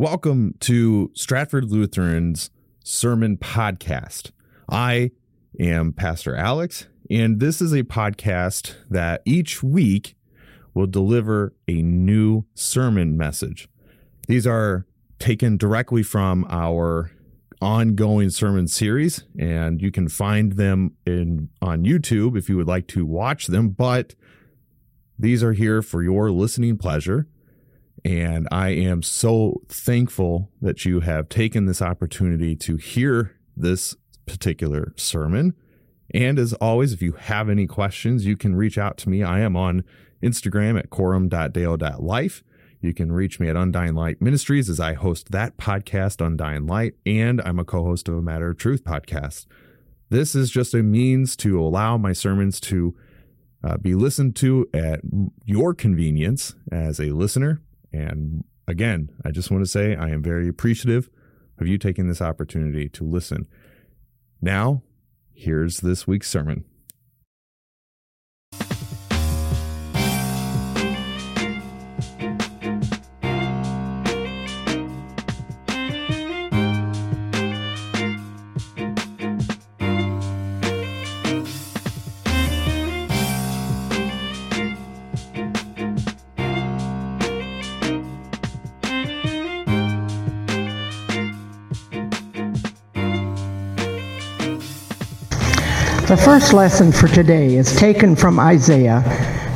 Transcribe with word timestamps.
Welcome 0.00 0.54
to 0.60 1.10
Stratford 1.12 1.70
Lutheran's 1.70 2.48
Sermon 2.82 3.36
Podcast. 3.36 4.30
I 4.66 5.10
am 5.60 5.92
Pastor 5.92 6.34
Alex, 6.34 6.86
and 7.10 7.38
this 7.38 7.60
is 7.60 7.74
a 7.74 7.82
podcast 7.82 8.76
that 8.88 9.20
each 9.26 9.62
week 9.62 10.16
will 10.72 10.86
deliver 10.86 11.52
a 11.68 11.82
new 11.82 12.46
sermon 12.54 13.18
message. 13.18 13.68
These 14.26 14.46
are 14.46 14.86
taken 15.18 15.58
directly 15.58 16.02
from 16.02 16.46
our 16.48 17.10
ongoing 17.60 18.30
sermon 18.30 18.68
series, 18.68 19.24
and 19.38 19.82
you 19.82 19.92
can 19.92 20.08
find 20.08 20.52
them 20.52 20.96
in 21.04 21.50
on 21.60 21.84
YouTube 21.84 22.38
if 22.38 22.48
you 22.48 22.56
would 22.56 22.66
like 22.66 22.86
to 22.86 23.04
watch 23.04 23.48
them. 23.48 23.68
But 23.68 24.14
these 25.18 25.42
are 25.44 25.52
here 25.52 25.82
for 25.82 26.02
your 26.02 26.30
listening 26.30 26.78
pleasure. 26.78 27.28
And 28.04 28.48
I 28.50 28.70
am 28.70 29.02
so 29.02 29.62
thankful 29.68 30.50
that 30.60 30.84
you 30.84 31.00
have 31.00 31.28
taken 31.28 31.66
this 31.66 31.82
opportunity 31.82 32.56
to 32.56 32.76
hear 32.76 33.36
this 33.56 33.94
particular 34.26 34.94
sermon. 34.96 35.54
And 36.12 36.38
as 36.38 36.52
always, 36.54 36.92
if 36.92 37.02
you 37.02 37.12
have 37.12 37.48
any 37.48 37.66
questions, 37.66 38.26
you 38.26 38.36
can 38.36 38.56
reach 38.56 38.78
out 38.78 38.96
to 38.98 39.08
me. 39.08 39.22
I 39.22 39.40
am 39.40 39.56
on 39.56 39.84
Instagram 40.22 40.78
at 40.78 40.90
quorum.dale.life. 40.90 42.42
You 42.80 42.94
can 42.94 43.12
reach 43.12 43.38
me 43.38 43.48
at 43.48 43.56
Undying 43.56 43.94
Light 43.94 44.22
Ministries 44.22 44.70
as 44.70 44.80
I 44.80 44.94
host 44.94 45.30
that 45.32 45.58
podcast, 45.58 46.24
Undying 46.24 46.66
Light, 46.66 46.94
and 47.04 47.40
I'm 47.42 47.58
a 47.58 47.64
co 47.64 47.84
host 47.84 48.08
of 48.08 48.14
a 48.14 48.22
Matter 48.22 48.50
of 48.50 48.56
Truth 48.56 48.84
podcast. 48.84 49.46
This 50.08 50.34
is 50.34 50.50
just 50.50 50.72
a 50.74 50.82
means 50.82 51.36
to 51.36 51.60
allow 51.60 51.98
my 51.98 52.14
sermons 52.14 52.58
to 52.60 52.96
uh, 53.62 53.76
be 53.76 53.94
listened 53.94 54.34
to 54.36 54.68
at 54.72 55.00
your 55.44 55.74
convenience 55.74 56.54
as 56.72 56.98
a 56.98 57.10
listener. 57.10 57.60
And 57.92 58.44
again, 58.66 59.10
I 59.24 59.30
just 59.30 59.50
want 59.50 59.64
to 59.64 59.70
say 59.70 59.96
I 59.96 60.10
am 60.10 60.22
very 60.22 60.48
appreciative 60.48 61.10
of 61.58 61.66
you 61.66 61.78
taking 61.78 62.08
this 62.08 62.22
opportunity 62.22 62.88
to 62.88 63.04
listen. 63.04 63.46
Now, 64.40 64.82
here's 65.32 65.78
this 65.78 66.06
week's 66.06 66.30
sermon. 66.30 66.64
The 96.10 96.16
first 96.16 96.52
lesson 96.52 96.90
for 96.90 97.06
today 97.06 97.54
is 97.54 97.76
taken 97.76 98.16
from 98.16 98.40
Isaiah 98.40 99.04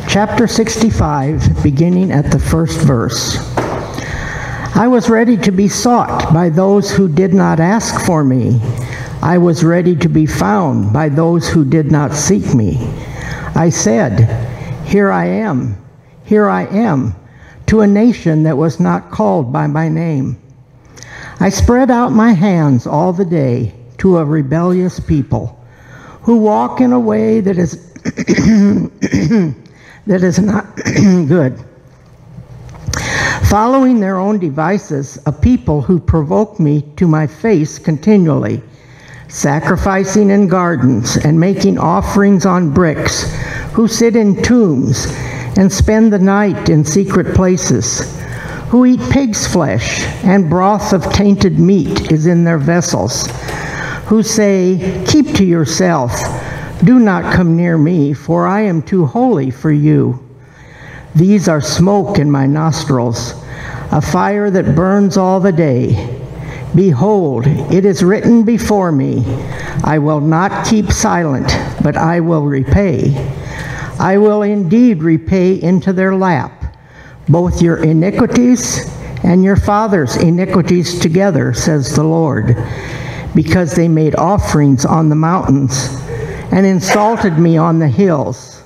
chapter 0.09 0.47
65, 0.47 1.65
beginning 1.65 2.13
at 2.13 2.31
the 2.31 2.39
first 2.39 2.79
verse. 2.79 3.39
I 4.77 4.87
was 4.87 5.11
ready 5.11 5.37
to 5.39 5.51
be 5.51 5.67
sought 5.67 6.33
by 6.33 6.51
those 6.51 6.93
who 6.93 7.09
did 7.09 7.35
not 7.35 7.59
ask 7.59 8.07
for 8.07 8.23
me. 8.23 8.61
I 9.21 9.37
was 9.37 9.65
ready 9.65 9.97
to 9.97 10.09
be 10.09 10.27
found 10.27 10.93
by 10.93 11.09
those 11.09 11.49
who 11.49 11.65
did 11.65 11.91
not 11.91 12.15
seek 12.15 12.55
me. 12.55 12.77
I 13.57 13.69
said, 13.69 14.87
Here 14.87 15.11
I 15.11 15.25
am, 15.25 15.77
here 16.23 16.49
I 16.49 16.67
am, 16.67 17.17
to 17.67 17.81
a 17.81 17.89
nation 17.89 18.45
that 18.45 18.57
was 18.57 18.79
not 18.79 19.11
called 19.11 19.53
by 19.53 19.67
my 19.67 19.89
name. 19.89 20.41
I 21.41 21.49
spread 21.49 21.91
out 21.91 22.13
my 22.13 22.31
hands 22.31 22.87
all 22.87 23.13
the 23.13 23.25
day 23.25 23.75
to 23.99 24.19
a 24.19 24.25
rebellious 24.25 25.01
people 25.01 25.59
who 26.25 26.39
walk 26.39 26.81
in 26.81 26.93
a 26.93 26.99
way 26.99 27.41
that 27.41 27.59
is 27.59 27.93
that 30.07 30.23
is 30.23 30.39
not 30.39 30.75
good. 31.29 31.63
Following 33.45 34.01
their 34.01 34.17
own 34.17 34.39
devices, 34.39 35.19
a 35.27 35.33
people 35.33 35.83
who 35.83 36.01
provoke 36.01 36.59
me 36.59 36.83
to 36.97 37.07
my 37.07 37.27
face 37.27 37.79
continually, 37.79 38.63
sacrificing 39.29 40.31
in 40.31 40.49
gardens 40.49 41.17
and 41.17 41.39
making 41.39 41.79
offerings 41.79 42.47
on 42.47 42.73
bricks, 42.73 43.31
who 43.73 43.87
sit 43.87 44.17
in 44.17 44.43
tombs 44.43 45.07
and 45.59 45.71
spend 45.71 46.11
the 46.11 46.19
night 46.19 46.71
in 46.71 46.87
secret 46.87 47.35
places, 47.35 48.19
who 48.71 48.87
eat 48.87 49.01
pig's 49.11 49.47
flesh 49.47 50.01
and 50.25 50.49
broth 50.49 50.95
of 50.95 51.05
tainted 51.13 51.59
meat 51.59 52.11
is 52.11 52.27
in 52.27 52.45
their 52.45 52.59
vessels 52.59 53.29
who 54.07 54.23
say, 54.23 55.05
Keep 55.07 55.35
to 55.37 55.45
yourself, 55.45 56.13
do 56.85 56.99
not 56.99 57.35
come 57.35 57.57
near 57.57 57.79
me, 57.79 58.13
for 58.13 58.47
I 58.47 58.61
am 58.63 58.83
too 58.83 59.07
holy 59.07 59.51
for 59.51 59.73
you. 59.73 60.21
These 61.15 61.49
are 61.49 61.61
smoke 61.61 62.19
in 62.19 62.31
my 62.31 62.47
nostrils, 62.47 63.33
a 63.93 64.03
fire 64.03 64.51
that 64.51 64.75
burns 64.75 65.17
all 65.17 65.41
the 65.41 65.53
day. 65.53 66.21
Behold, 66.75 67.47
it 67.47 67.85
is 67.85 68.03
written 68.03 68.45
before 68.45 68.91
me, 68.91 69.25
I 69.85 69.99
will 69.99 70.21
not 70.21 70.67
keep 70.67 70.91
silent, 70.91 71.47
but 71.83 71.97
I 71.97 72.21
will 72.21 72.45
repay. 72.45 73.15
I 73.99 74.19
will 74.19 74.43
indeed 74.43 75.03
repay 75.03 75.63
into 75.63 75.93
their 75.93 76.17
lap 76.17 76.77
both 77.29 77.63
your 77.63 77.83
iniquities 77.83 78.91
and 79.23 79.43
your 79.43 79.57
father's 79.57 80.17
iniquities 80.17 80.99
together, 80.99 81.55
says 81.55 81.95
the 81.95 82.05
Lord 82.05 82.57
because 83.35 83.75
they 83.75 83.89
made 83.89 84.15
offerings 84.17 84.85
on 84.85 85.09
the 85.09 85.15
mountains 85.15 85.89
and 86.53 86.65
insulted 86.65 87.39
me 87.39 87.57
on 87.57 87.79
the 87.79 87.89
hills. 87.89 88.63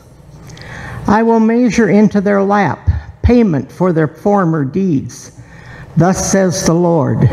I 1.06 1.22
will 1.22 1.40
measure 1.40 1.88
into 1.88 2.20
their 2.20 2.42
lap 2.42 2.88
payment 3.22 3.70
for 3.70 3.92
their 3.92 4.08
former 4.08 4.64
deeds. 4.64 5.40
Thus 5.96 6.30
says 6.30 6.64
the 6.64 6.74
Lord. 6.74 7.24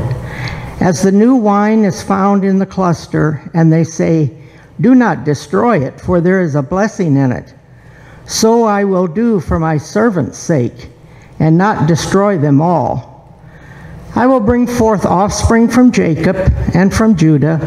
As 0.81 1.01
the 1.01 1.11
new 1.11 1.35
wine 1.35 1.85
is 1.85 2.01
found 2.01 2.43
in 2.43 2.59
the 2.59 2.65
cluster, 2.65 3.49
and 3.53 3.71
they 3.71 3.85
say, 3.85 4.31
Do 4.81 4.93
not 4.93 5.23
destroy 5.23 5.79
it, 5.79 6.01
for 6.01 6.19
there 6.19 6.41
is 6.41 6.55
a 6.55 6.61
blessing 6.61 7.15
in 7.15 7.31
it. 7.31 7.53
So 8.25 8.63
I 8.63 8.83
will 8.83 9.07
do 9.07 9.39
for 9.39 9.57
my 9.57 9.77
servants' 9.77 10.37
sake, 10.37 10.89
and 11.39 11.57
not 11.57 11.87
destroy 11.87 12.37
them 12.37 12.59
all. 12.59 13.14
I 14.17 14.25
will 14.27 14.39
bring 14.39 14.65
forth 14.65 15.05
offspring 15.05 15.67
from 15.67 15.91
Jacob 15.91 16.37
and 16.73 16.93
from 16.93 17.17
Judah, 17.17 17.59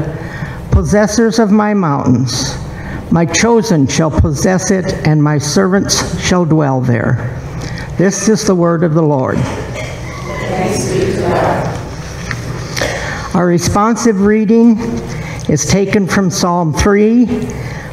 possessors 0.71 1.39
of 1.39 1.51
my 1.51 1.75
mountains. 1.75 2.57
My 3.11 3.27
chosen 3.27 3.87
shall 3.87 4.11
possess 4.11 4.71
it, 4.71 4.87
and 5.07 5.23
my 5.23 5.37
servants 5.37 6.19
shall 6.19 6.47
dwell 6.47 6.81
there. 6.81 7.39
This 7.99 8.31
is 8.31 8.47
the 8.47 8.55
word 8.55 8.83
of 8.83 8.95
the 8.95 9.03
Lord. 9.03 9.37
Our 13.35 13.47
responsive 13.47 14.23
reading 14.23 14.79
is 15.51 15.67
taken 15.67 16.07
from 16.07 16.31
Psalm 16.31 16.73
3. 16.73 17.27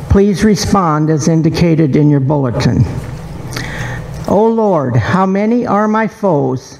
Please 0.09 0.45
respond 0.45 1.09
as 1.09 1.27
indicated 1.27 1.97
in 1.97 2.09
your 2.09 2.21
bulletin. 2.21 2.83
O 4.29 4.47
Lord, 4.47 4.95
how 4.95 5.25
many 5.25 5.67
are 5.67 5.89
my 5.89 6.07
foes? 6.07 6.79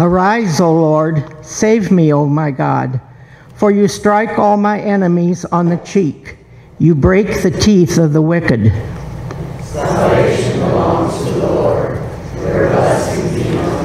Arise, 0.00 0.60
O 0.60 0.72
Lord, 0.72 1.44
save 1.44 1.90
me, 1.90 2.12
O 2.12 2.24
my 2.24 2.52
God, 2.52 3.00
for 3.54 3.72
you 3.72 3.88
strike 3.88 4.38
all 4.38 4.56
my 4.56 4.80
enemies 4.80 5.44
on 5.46 5.68
the 5.68 5.78
cheek. 5.78 6.36
You 6.78 6.94
break 6.94 7.42
the 7.42 7.50
teeth 7.50 7.98
of 7.98 8.12
the 8.12 8.22
wicked. 8.22 8.72
Salvation 9.60 10.60
belongs 10.60 11.18
to 11.24 11.32
the 11.32 11.46
Lord. 11.48 11.96
Your 12.36 12.68
blessings 12.68 13.34
be 13.34 13.58
on. 13.58 13.78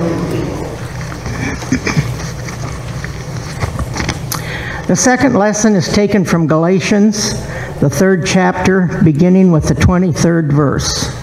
The 4.85 4.95
second 4.95 5.33
lesson 5.33 5.73
is 5.73 5.91
taken 5.91 6.23
from 6.23 6.45
Galatians, 6.45 7.31
the 7.79 7.89
third 7.89 8.23
chapter, 8.23 9.01
beginning 9.03 9.51
with 9.51 9.67
the 9.67 9.73
23rd 9.73 10.51
verse. 10.51 11.22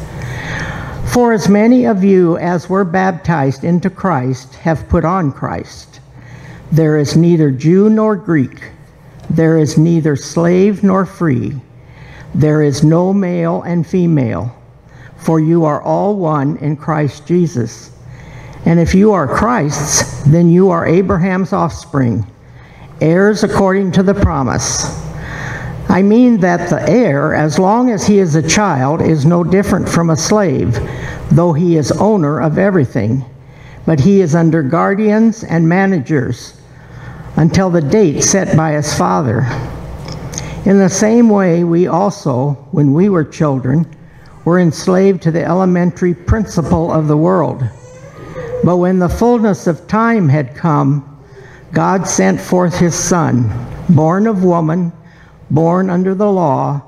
For 1.11 1.33
as 1.33 1.49
many 1.49 1.85
of 1.85 2.05
you 2.05 2.37
as 2.37 2.69
were 2.69 2.85
baptized 2.85 3.65
into 3.65 3.89
Christ 3.89 4.55
have 4.55 4.87
put 4.87 5.03
on 5.03 5.33
Christ. 5.33 5.99
There 6.71 6.97
is 6.97 7.17
neither 7.17 7.51
Jew 7.51 7.89
nor 7.89 8.15
Greek, 8.15 8.71
there 9.29 9.57
is 9.57 9.77
neither 9.77 10.15
slave 10.15 10.83
nor 10.83 11.05
free, 11.05 11.59
there 12.33 12.61
is 12.61 12.85
no 12.85 13.11
male 13.11 13.61
and 13.63 13.85
female, 13.85 14.55
for 15.17 15.41
you 15.41 15.65
are 15.65 15.81
all 15.81 16.15
one 16.15 16.55
in 16.59 16.77
Christ 16.77 17.27
Jesus. 17.27 17.91
And 18.63 18.79
if 18.79 18.95
you 18.95 19.11
are 19.11 19.27
Christ's, 19.27 20.23
then 20.23 20.49
you 20.49 20.69
are 20.69 20.87
Abraham's 20.87 21.51
offspring, 21.51 22.25
heirs 23.01 23.43
according 23.43 23.91
to 23.91 24.03
the 24.03 24.13
promise. 24.13 25.10
I 25.91 26.01
mean 26.01 26.37
that 26.37 26.69
the 26.69 26.89
heir, 26.89 27.35
as 27.35 27.59
long 27.59 27.89
as 27.89 28.07
he 28.07 28.19
is 28.19 28.35
a 28.35 28.47
child, 28.47 29.01
is 29.01 29.25
no 29.25 29.43
different 29.43 29.89
from 29.89 30.09
a 30.09 30.15
slave, 30.15 30.79
though 31.29 31.51
he 31.51 31.75
is 31.75 31.91
owner 31.91 32.39
of 32.39 32.57
everything. 32.57 33.25
But 33.85 33.99
he 33.99 34.21
is 34.21 34.33
under 34.33 34.63
guardians 34.63 35.43
and 35.43 35.67
managers 35.67 36.53
until 37.35 37.69
the 37.69 37.81
date 37.81 38.23
set 38.23 38.55
by 38.55 38.71
his 38.71 38.93
father. 38.93 39.41
In 40.63 40.77
the 40.77 40.87
same 40.87 41.27
way, 41.27 41.65
we 41.65 41.87
also, 41.87 42.51
when 42.71 42.93
we 42.93 43.09
were 43.09 43.25
children, 43.25 43.85
were 44.45 44.59
enslaved 44.59 45.21
to 45.23 45.31
the 45.31 45.43
elementary 45.43 46.13
principle 46.13 46.89
of 46.89 47.09
the 47.09 47.17
world. 47.17 47.65
But 48.63 48.77
when 48.77 48.97
the 48.97 49.09
fullness 49.09 49.67
of 49.67 49.89
time 49.89 50.29
had 50.29 50.55
come, 50.55 51.21
God 51.73 52.07
sent 52.07 52.39
forth 52.39 52.77
his 52.77 52.95
Son, 52.95 53.51
born 53.89 54.25
of 54.25 54.45
woman, 54.45 54.93
born 55.51 55.89
under 55.89 56.15
the 56.15 56.31
law, 56.31 56.81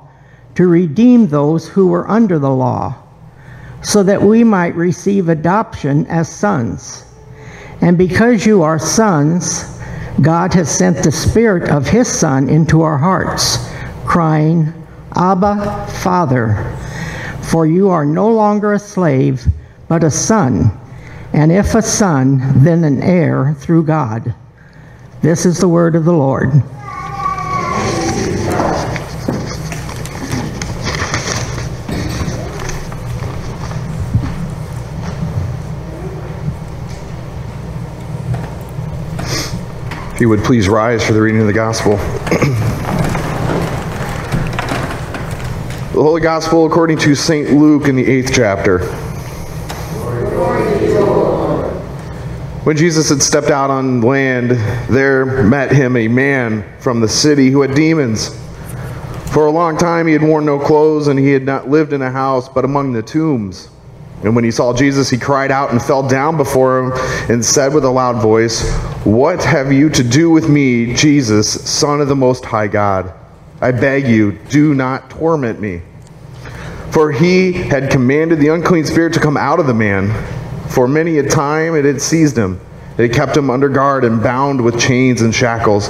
to 0.55 0.67
redeem 0.67 1.27
those 1.27 1.67
who 1.67 1.87
were 1.87 2.09
under 2.09 2.39
the 2.39 2.49
law, 2.49 2.95
so 3.81 4.01
that 4.03 4.21
we 4.21 4.43
might 4.43 4.75
receive 4.75 5.29
adoption 5.29 6.05
as 6.07 6.27
sons. 6.27 7.05
And 7.81 7.97
because 7.97 8.45
you 8.45 8.63
are 8.63 8.79
sons, 8.79 9.79
God 10.21 10.53
has 10.53 10.75
sent 10.75 11.03
the 11.03 11.11
Spirit 11.11 11.69
of 11.69 11.87
his 11.87 12.07
Son 12.07 12.49
into 12.49 12.81
our 12.81 12.97
hearts, 12.97 13.57
crying, 14.05 14.73
Abba, 15.15 15.87
Father. 16.01 16.75
For 17.41 17.67
you 17.67 17.89
are 17.89 18.05
no 18.05 18.29
longer 18.29 18.73
a 18.73 18.79
slave, 18.79 19.45
but 19.87 20.03
a 20.03 20.09
son 20.09 20.71
and 21.33 21.51
if 21.51 21.73
a 21.73 21.81
son, 21.81 22.63
then 22.63 22.83
an 22.83 23.01
heir 23.01 23.55
through 23.57 23.85
God. 23.85 24.33
This 25.21 25.45
is 25.47 25.57
the 25.57 25.67
word 25.67 25.95
of 25.95 26.05
the 26.05 26.13
Lord. 26.13 26.51
You 40.23 40.29
would 40.29 40.41
please 40.41 40.69
rise 40.69 41.05
for 41.05 41.11
the 41.11 41.21
reading 41.21 41.41
of 41.41 41.47
the 41.47 41.51
gospel. 41.51 41.97
the 45.91 46.01
Holy 46.01 46.21
Gospel 46.21 46.65
according 46.65 46.97
to 46.99 47.13
St. 47.13 47.51
Luke 47.51 47.89
in 47.89 47.97
the 47.97 48.05
eighth 48.05 48.31
chapter. 48.33 48.85
When 52.63 52.77
Jesus 52.77 53.09
had 53.09 53.21
stepped 53.21 53.49
out 53.49 53.69
on 53.69 53.99
land, 53.99 54.51
there 54.89 55.43
met 55.43 55.73
him 55.73 55.97
a 55.97 56.07
man 56.07 56.63
from 56.79 57.01
the 57.01 57.09
city 57.09 57.49
who 57.49 57.61
had 57.61 57.75
demons. 57.75 58.29
For 59.33 59.47
a 59.47 59.51
long 59.51 59.75
time 59.77 60.07
he 60.07 60.13
had 60.13 60.23
worn 60.23 60.45
no 60.45 60.57
clothes, 60.57 61.09
and 61.09 61.19
he 61.19 61.31
had 61.31 61.43
not 61.43 61.69
lived 61.69 61.91
in 61.91 62.01
a 62.01 62.11
house, 62.11 62.47
but 62.47 62.63
among 62.63 62.93
the 62.93 63.01
tombs. 63.01 63.67
And 64.23 64.35
when 64.35 64.45
he 64.45 64.51
saw 64.51 64.73
Jesus, 64.73 65.09
he 65.09 65.17
cried 65.17 65.51
out 65.51 65.71
and 65.71 65.81
fell 65.81 66.07
down 66.07 66.37
before 66.37 66.79
him 66.79 66.91
and 67.29 67.43
said 67.43 67.73
with 67.73 67.83
a 67.83 67.89
loud 67.89 68.21
voice, 68.21 68.71
What 69.03 69.43
have 69.43 69.73
you 69.73 69.89
to 69.89 70.03
do 70.03 70.29
with 70.29 70.49
me, 70.49 70.93
Jesus, 70.95 71.69
Son 71.69 71.99
of 71.99 72.07
the 72.07 72.15
Most 72.15 72.45
High 72.45 72.67
God? 72.67 73.13
I 73.59 73.71
beg 73.71 74.07
you, 74.07 74.33
do 74.49 74.73
not 74.73 75.09
torment 75.09 75.59
me. 75.59 75.81
For 76.91 77.11
he 77.11 77.51
had 77.51 77.91
commanded 77.91 78.39
the 78.39 78.49
unclean 78.49 78.85
spirit 78.85 79.13
to 79.13 79.19
come 79.19 79.35
out 79.35 79.59
of 79.59 79.67
the 79.67 79.73
man. 79.73 80.11
For 80.69 80.87
many 80.87 81.17
a 81.17 81.27
time 81.27 81.75
it 81.75 81.85
had 81.85 82.01
seized 82.01 82.37
him. 82.37 82.61
It 82.97 83.09
had 83.09 83.13
kept 83.13 83.35
him 83.35 83.49
under 83.49 83.67
guard 83.67 84.05
and 84.05 84.23
bound 84.23 84.63
with 84.63 84.79
chains 84.79 85.21
and 85.21 85.33
shackles. 85.33 85.89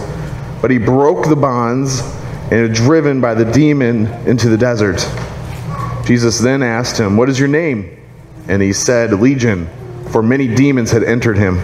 But 0.62 0.72
he 0.72 0.78
broke 0.78 1.28
the 1.28 1.36
bonds 1.36 2.02
and 2.52 2.70
was 2.70 2.78
driven 2.78 3.22
by 3.22 3.34
the 3.34 3.46
demon 3.46 4.08
into 4.28 4.50
the 4.50 4.58
desert. 4.58 5.08
Jesus 6.06 6.40
then 6.40 6.64
asked 6.64 7.00
him, 7.00 7.18
What 7.18 7.30
is 7.30 7.38
your 7.38 7.50
name? 7.50 8.03
And 8.48 8.62
he 8.62 8.74
said, 8.74 9.14
Legion, 9.14 9.70
for 10.12 10.22
many 10.22 10.54
demons 10.54 10.92
had 10.92 11.04
entered 11.04 11.38
him. 11.38 11.60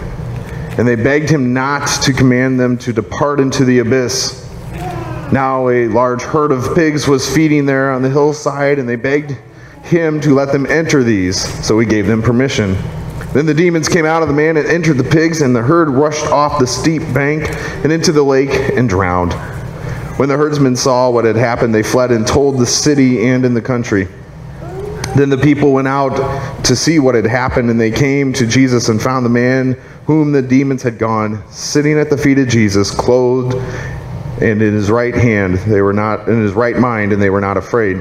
And 0.78 0.88
they 0.88 0.96
begged 0.96 1.28
him 1.28 1.52
not 1.52 1.86
to 2.02 2.12
command 2.12 2.58
them 2.58 2.78
to 2.78 2.92
depart 2.92 3.40
into 3.40 3.64
the 3.64 3.80
abyss. 3.80 4.48
Now 5.32 5.68
a 5.68 5.88
large 5.88 6.22
herd 6.22 6.52
of 6.52 6.74
pigs 6.74 7.06
was 7.06 7.32
feeding 7.32 7.66
there 7.66 7.92
on 7.92 8.02
the 8.02 8.10
hillside, 8.10 8.78
and 8.78 8.88
they 8.88 8.96
begged 8.96 9.36
him 9.82 10.20
to 10.22 10.34
let 10.34 10.52
them 10.52 10.66
enter 10.66 11.02
these. 11.02 11.40
So 11.64 11.78
he 11.78 11.86
gave 11.86 12.06
them 12.06 12.22
permission. 12.22 12.76
Then 13.32 13.46
the 13.46 13.54
demons 13.54 13.88
came 13.88 14.06
out 14.06 14.22
of 14.22 14.28
the 14.28 14.34
man 14.34 14.56
and 14.56 14.66
entered 14.66 14.96
the 14.96 15.04
pigs, 15.04 15.42
and 15.42 15.54
the 15.54 15.62
herd 15.62 15.88
rushed 15.88 16.26
off 16.26 16.58
the 16.58 16.66
steep 16.66 17.02
bank 17.14 17.48
and 17.84 17.92
into 17.92 18.10
the 18.10 18.22
lake 18.22 18.50
and 18.50 18.88
drowned. 18.88 19.32
When 20.18 20.28
the 20.28 20.36
herdsmen 20.36 20.74
saw 20.74 21.10
what 21.10 21.24
had 21.24 21.36
happened, 21.36 21.74
they 21.74 21.82
fled 21.82 22.10
and 22.10 22.26
told 22.26 22.58
the 22.58 22.66
city 22.66 23.28
and 23.28 23.44
in 23.44 23.54
the 23.54 23.62
country. 23.62 24.08
Then 25.16 25.28
the 25.28 25.38
people 25.38 25.72
went 25.72 25.88
out 25.88 26.64
to 26.64 26.76
see 26.76 26.98
what 26.98 27.14
had 27.14 27.26
happened, 27.26 27.70
and 27.70 27.80
they 27.80 27.90
came 27.90 28.32
to 28.34 28.46
Jesus 28.46 28.88
and 28.88 29.00
found 29.00 29.24
the 29.24 29.30
man 29.30 29.72
whom 30.06 30.32
the 30.32 30.42
demons 30.42 30.82
had 30.82 30.98
gone, 30.98 31.42
sitting 31.50 31.98
at 31.98 32.10
the 32.10 32.16
feet 32.16 32.38
of 32.38 32.48
Jesus, 32.48 32.90
clothed 32.90 33.54
and 34.42 34.62
in 34.62 34.72
his 34.74 34.90
right 34.90 35.14
hand. 35.14 35.56
They 35.58 35.82
were 35.82 35.92
not 35.92 36.28
in 36.28 36.40
his 36.40 36.52
right 36.52 36.76
mind, 36.76 37.12
and 37.12 37.20
they 37.20 37.30
were 37.30 37.40
not 37.40 37.56
afraid. 37.56 37.98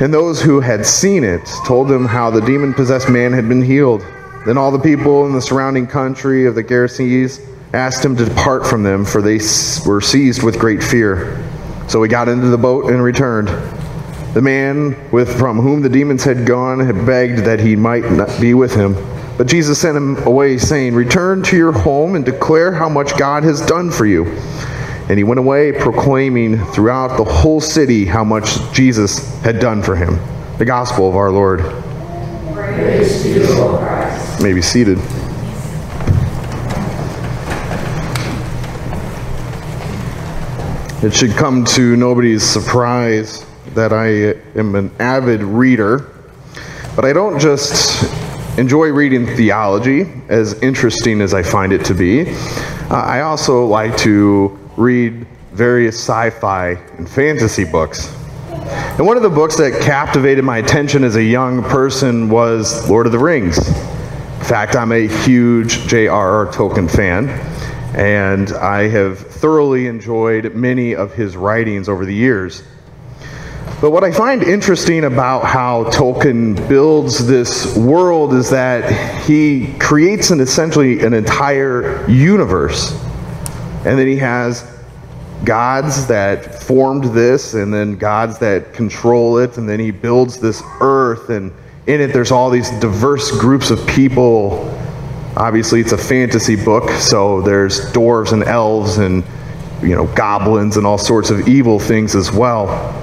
And 0.00 0.12
those 0.12 0.42
who 0.42 0.60
had 0.60 0.84
seen 0.84 1.22
it 1.22 1.44
told 1.64 1.90
him 1.90 2.06
how 2.06 2.30
the 2.30 2.40
demon 2.40 2.74
possessed 2.74 3.08
man 3.08 3.32
had 3.32 3.48
been 3.48 3.62
healed. 3.62 4.04
Then 4.44 4.58
all 4.58 4.72
the 4.72 4.78
people 4.78 5.26
in 5.26 5.32
the 5.32 5.40
surrounding 5.40 5.86
country 5.86 6.46
of 6.46 6.54
the 6.56 6.64
Gerasenes 6.64 7.40
asked 7.72 8.04
him 8.04 8.16
to 8.16 8.24
depart 8.24 8.66
from 8.66 8.82
them, 8.82 9.04
for 9.04 9.22
they 9.22 9.38
were 9.86 10.00
seized 10.00 10.42
with 10.42 10.58
great 10.58 10.82
fear. 10.82 11.38
So 11.86 12.02
he 12.02 12.08
got 12.08 12.28
into 12.28 12.48
the 12.48 12.58
boat 12.58 12.90
and 12.90 13.02
returned. 13.02 13.48
The 14.34 14.40
man 14.40 15.10
with 15.10 15.38
from 15.38 15.58
whom 15.58 15.82
the 15.82 15.90
demons 15.90 16.24
had 16.24 16.46
gone 16.46 16.80
had 16.80 17.04
begged 17.04 17.40
that 17.40 17.60
he 17.60 17.76
might 17.76 18.10
not 18.10 18.40
be 18.40 18.54
with 18.54 18.74
him. 18.74 18.94
But 19.36 19.46
Jesus 19.46 19.78
sent 19.78 19.94
him 19.94 20.16
away, 20.24 20.56
saying, 20.56 20.94
Return 20.94 21.42
to 21.42 21.56
your 21.56 21.72
home 21.72 22.14
and 22.14 22.24
declare 22.24 22.72
how 22.72 22.88
much 22.88 23.18
God 23.18 23.44
has 23.44 23.60
done 23.66 23.90
for 23.90 24.06
you. 24.06 24.24
And 25.10 25.18
he 25.18 25.24
went 25.24 25.38
away 25.38 25.72
proclaiming 25.72 26.64
throughout 26.66 27.18
the 27.18 27.24
whole 27.24 27.60
city 27.60 28.06
how 28.06 28.24
much 28.24 28.56
Jesus 28.72 29.38
had 29.42 29.58
done 29.58 29.82
for 29.82 29.96
him. 29.96 30.18
The 30.56 30.64
gospel 30.64 31.06
of 31.06 31.14
our 31.14 31.30
Lord. 31.30 31.60
Praise 32.54 33.26
you, 33.26 33.42
O 33.42 33.76
Christ. 33.76 34.42
May 34.42 34.54
be 34.54 34.62
seated. 34.62 34.96
It 41.04 41.12
should 41.12 41.32
come 41.32 41.66
to 41.66 41.96
nobody's 41.96 42.42
surprise 42.42 43.44
that 43.74 43.92
I 43.92 44.34
am 44.58 44.74
an 44.74 44.90
avid 44.98 45.42
reader, 45.42 46.10
but 46.94 47.04
I 47.04 47.12
don't 47.12 47.38
just 47.38 48.02
enjoy 48.58 48.88
reading 48.88 49.26
theology, 49.26 50.06
as 50.28 50.60
interesting 50.62 51.20
as 51.20 51.32
I 51.32 51.42
find 51.42 51.72
it 51.72 51.84
to 51.86 51.94
be. 51.94 52.30
Uh, 52.90 52.96
I 52.96 53.22
also 53.22 53.64
like 53.64 53.96
to 53.98 54.58
read 54.76 55.26
various 55.52 55.96
sci 55.96 56.30
fi 56.30 56.70
and 56.98 57.08
fantasy 57.08 57.64
books. 57.64 58.14
And 58.50 59.06
one 59.06 59.16
of 59.16 59.22
the 59.22 59.30
books 59.30 59.56
that 59.56 59.80
captivated 59.82 60.44
my 60.44 60.58
attention 60.58 61.02
as 61.04 61.16
a 61.16 61.22
young 61.22 61.62
person 61.62 62.28
was 62.28 62.88
Lord 62.88 63.06
of 63.06 63.12
the 63.12 63.18
Rings. 63.18 63.58
In 63.58 64.44
fact, 64.44 64.76
I'm 64.76 64.92
a 64.92 65.08
huge 65.08 65.86
J.R.R. 65.86 66.46
Tolkien 66.48 66.90
fan, 66.90 67.28
and 67.96 68.52
I 68.52 68.88
have 68.88 69.18
thoroughly 69.18 69.86
enjoyed 69.86 70.54
many 70.54 70.94
of 70.94 71.14
his 71.14 71.36
writings 71.36 71.88
over 71.88 72.04
the 72.04 72.14
years. 72.14 72.62
But 73.82 73.90
what 73.90 74.04
I 74.04 74.12
find 74.12 74.44
interesting 74.44 75.02
about 75.02 75.44
how 75.44 75.82
Tolkien 75.90 76.68
builds 76.68 77.26
this 77.26 77.76
world 77.76 78.32
is 78.32 78.48
that 78.50 79.24
he 79.24 79.74
creates 79.80 80.30
an 80.30 80.38
essentially 80.38 81.00
an 81.00 81.12
entire 81.12 82.08
universe. 82.08 82.92
And 83.84 83.98
then 83.98 84.06
he 84.06 84.14
has 84.18 84.64
gods 85.44 86.06
that 86.06 86.62
formed 86.62 87.06
this 87.06 87.54
and 87.54 87.74
then 87.74 87.96
gods 87.96 88.38
that 88.38 88.72
control 88.72 89.38
it 89.38 89.58
and 89.58 89.68
then 89.68 89.80
he 89.80 89.90
builds 89.90 90.38
this 90.38 90.62
earth 90.80 91.30
and 91.30 91.52
in 91.88 92.00
it 92.00 92.12
there's 92.12 92.30
all 92.30 92.48
these 92.48 92.70
diverse 92.78 93.32
groups 93.32 93.72
of 93.72 93.84
people 93.88 94.72
obviously 95.36 95.80
it's 95.80 95.90
a 95.90 95.98
fantasy 95.98 96.54
book 96.54 96.88
so 96.90 97.42
there's 97.42 97.80
dwarves 97.92 98.32
and 98.32 98.44
elves 98.44 98.98
and 98.98 99.24
you 99.82 99.96
know 99.96 100.06
goblins 100.14 100.76
and 100.76 100.86
all 100.86 100.96
sorts 100.96 101.30
of 101.30 101.48
evil 101.48 101.80
things 101.80 102.14
as 102.14 102.30
well 102.30 103.01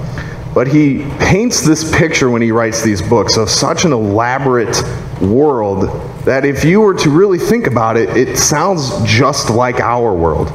but 0.54 0.66
he 0.66 1.04
paints 1.18 1.62
this 1.62 1.96
picture 1.96 2.30
when 2.30 2.42
he 2.42 2.52
writes 2.52 2.82
these 2.82 3.00
books 3.02 3.36
of 3.36 3.48
such 3.48 3.84
an 3.84 3.92
elaborate 3.92 4.82
world 5.20 5.84
that 6.24 6.44
if 6.44 6.64
you 6.64 6.80
were 6.80 6.94
to 6.94 7.10
really 7.10 7.38
think 7.38 7.66
about 7.66 7.96
it 7.96 8.08
it 8.16 8.36
sounds 8.36 8.90
just 9.04 9.50
like 9.50 9.80
our 9.80 10.14
world 10.14 10.52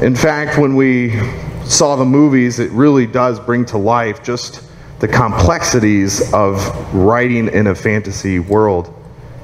in 0.00 0.16
fact, 0.16 0.56
when 0.56 0.76
we 0.76 1.20
saw 1.64 1.94
the 1.94 2.06
movies, 2.06 2.58
it 2.58 2.70
really 2.70 3.06
does 3.06 3.38
bring 3.38 3.66
to 3.66 3.76
life 3.76 4.22
just 4.22 4.62
the 4.98 5.06
complexities 5.06 6.32
of 6.32 6.64
writing 6.94 7.48
in 7.48 7.66
a 7.66 7.74
fantasy 7.74 8.38
world, 8.38 8.94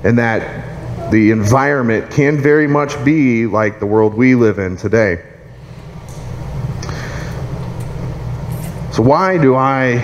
and 0.03 0.19
that 0.19 1.11
the 1.11 1.31
environment 1.31 2.11
can 2.11 2.39
very 2.39 2.67
much 2.67 3.05
be 3.05 3.47
like 3.47 3.79
the 3.81 3.85
world 3.85 4.15
we 4.15 4.35
live 4.35 4.59
in 4.59 4.79
today. 4.79 5.23
So, 8.97 9.03
why 9.03 9.37
do 9.37 9.55
I 9.55 10.01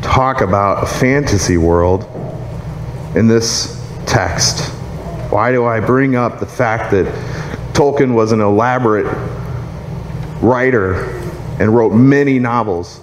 talk 0.00 0.42
about 0.42 0.84
a 0.84 0.86
fantasy 0.86 1.56
world 1.56 2.04
in 3.16 3.26
this 3.26 3.84
text? 4.06 4.60
Why 5.32 5.50
do 5.50 5.64
I 5.64 5.80
bring 5.80 6.14
up 6.14 6.38
the 6.38 6.46
fact 6.46 6.92
that 6.92 7.06
Tolkien 7.74 8.14
was 8.14 8.30
an 8.30 8.40
elaborate 8.40 9.06
writer 10.40 11.02
and 11.58 11.74
wrote 11.74 11.90
many 11.90 12.38
novels. 12.38 13.00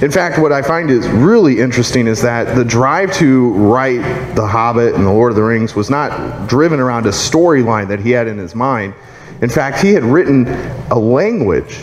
In 0.00 0.10
fact, 0.10 0.38
what 0.38 0.50
I 0.50 0.62
find 0.62 0.90
is 0.90 1.06
really 1.08 1.60
interesting 1.60 2.06
is 2.06 2.22
that 2.22 2.56
the 2.56 2.64
drive 2.64 3.12
to 3.16 3.52
write 3.52 4.34
The 4.34 4.46
Hobbit 4.46 4.94
and 4.94 5.04
The 5.04 5.12
Lord 5.12 5.32
of 5.32 5.36
the 5.36 5.42
Rings 5.42 5.74
was 5.74 5.90
not 5.90 6.48
driven 6.48 6.80
around 6.80 7.04
a 7.04 7.10
storyline 7.10 7.86
that 7.88 8.00
he 8.00 8.12
had 8.12 8.28
in 8.28 8.38
his 8.38 8.54
mind. 8.54 8.94
In 9.42 9.50
fact, 9.50 9.82
he 9.82 9.92
had 9.92 10.04
written 10.04 10.48
a 10.90 10.98
language. 10.98 11.80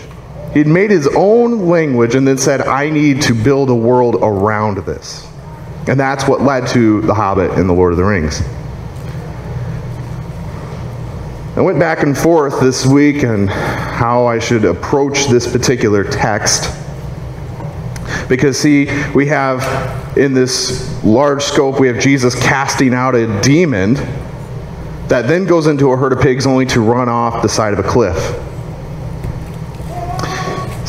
He'd 0.53 0.67
made 0.67 0.89
his 0.89 1.07
own 1.15 1.67
language 1.67 2.15
and 2.15 2.27
then 2.27 2.37
said, 2.37 2.61
I 2.61 2.89
need 2.89 3.21
to 3.23 3.33
build 3.33 3.69
a 3.69 3.75
world 3.75 4.15
around 4.21 4.77
this. 4.79 5.27
And 5.87 5.99
that's 5.99 6.27
what 6.27 6.41
led 6.41 6.67
to 6.69 7.01
The 7.01 7.13
Hobbit 7.13 7.51
and 7.51 7.69
The 7.69 7.73
Lord 7.73 7.93
of 7.93 7.97
the 7.97 8.03
Rings. 8.03 8.41
I 11.55 11.61
went 11.61 11.77
back 11.77 12.03
and 12.03 12.17
forth 12.17 12.59
this 12.61 12.85
week 12.85 13.23
on 13.23 13.47
how 13.47 14.25
I 14.25 14.39
should 14.39 14.65
approach 14.65 15.27
this 15.27 15.51
particular 15.51 16.03
text. 16.03 16.73
Because, 18.27 18.57
see, 18.57 18.85
we 19.13 19.27
have 19.27 20.17
in 20.17 20.33
this 20.33 21.03
large 21.03 21.43
scope, 21.43 21.79
we 21.79 21.87
have 21.87 21.99
Jesus 21.99 22.33
casting 22.35 22.93
out 22.93 23.13
a 23.13 23.41
demon 23.41 23.95
that 25.09 25.27
then 25.27 25.45
goes 25.45 25.67
into 25.67 25.91
a 25.91 25.97
herd 25.97 26.13
of 26.13 26.21
pigs 26.21 26.45
only 26.45 26.65
to 26.67 26.81
run 26.81 27.09
off 27.09 27.41
the 27.41 27.49
side 27.49 27.73
of 27.73 27.79
a 27.79 27.83
cliff. 27.83 28.17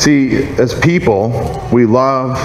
See, 0.01 0.45
as 0.57 0.73
people, 0.73 1.69
we 1.71 1.85
love 1.85 2.35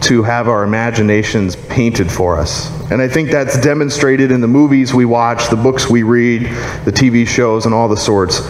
to 0.00 0.24
have 0.24 0.48
our 0.48 0.64
imaginations 0.64 1.54
painted 1.54 2.10
for 2.10 2.36
us. 2.36 2.72
And 2.90 3.00
I 3.00 3.06
think 3.06 3.30
that's 3.30 3.56
demonstrated 3.60 4.32
in 4.32 4.40
the 4.40 4.48
movies 4.48 4.92
we 4.92 5.04
watch, 5.04 5.48
the 5.48 5.54
books 5.54 5.88
we 5.88 6.02
read, 6.02 6.42
the 6.84 6.90
TV 6.90 7.24
shows, 7.24 7.66
and 7.66 7.72
all 7.72 7.86
the 7.86 7.96
sorts. 7.96 8.40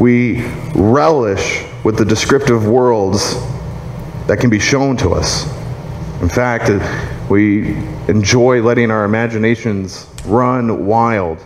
We 0.00 0.40
relish 0.74 1.66
with 1.84 1.98
the 1.98 2.04
descriptive 2.06 2.66
worlds 2.66 3.34
that 4.26 4.38
can 4.40 4.48
be 4.48 4.58
shown 4.58 4.96
to 4.96 5.10
us. 5.10 5.44
In 6.22 6.30
fact, 6.30 6.70
uh, 6.70 7.26
we 7.28 7.76
enjoy 8.08 8.62
letting 8.62 8.90
our 8.90 9.04
imaginations 9.04 10.06
run 10.24 10.86
wild 10.86 11.44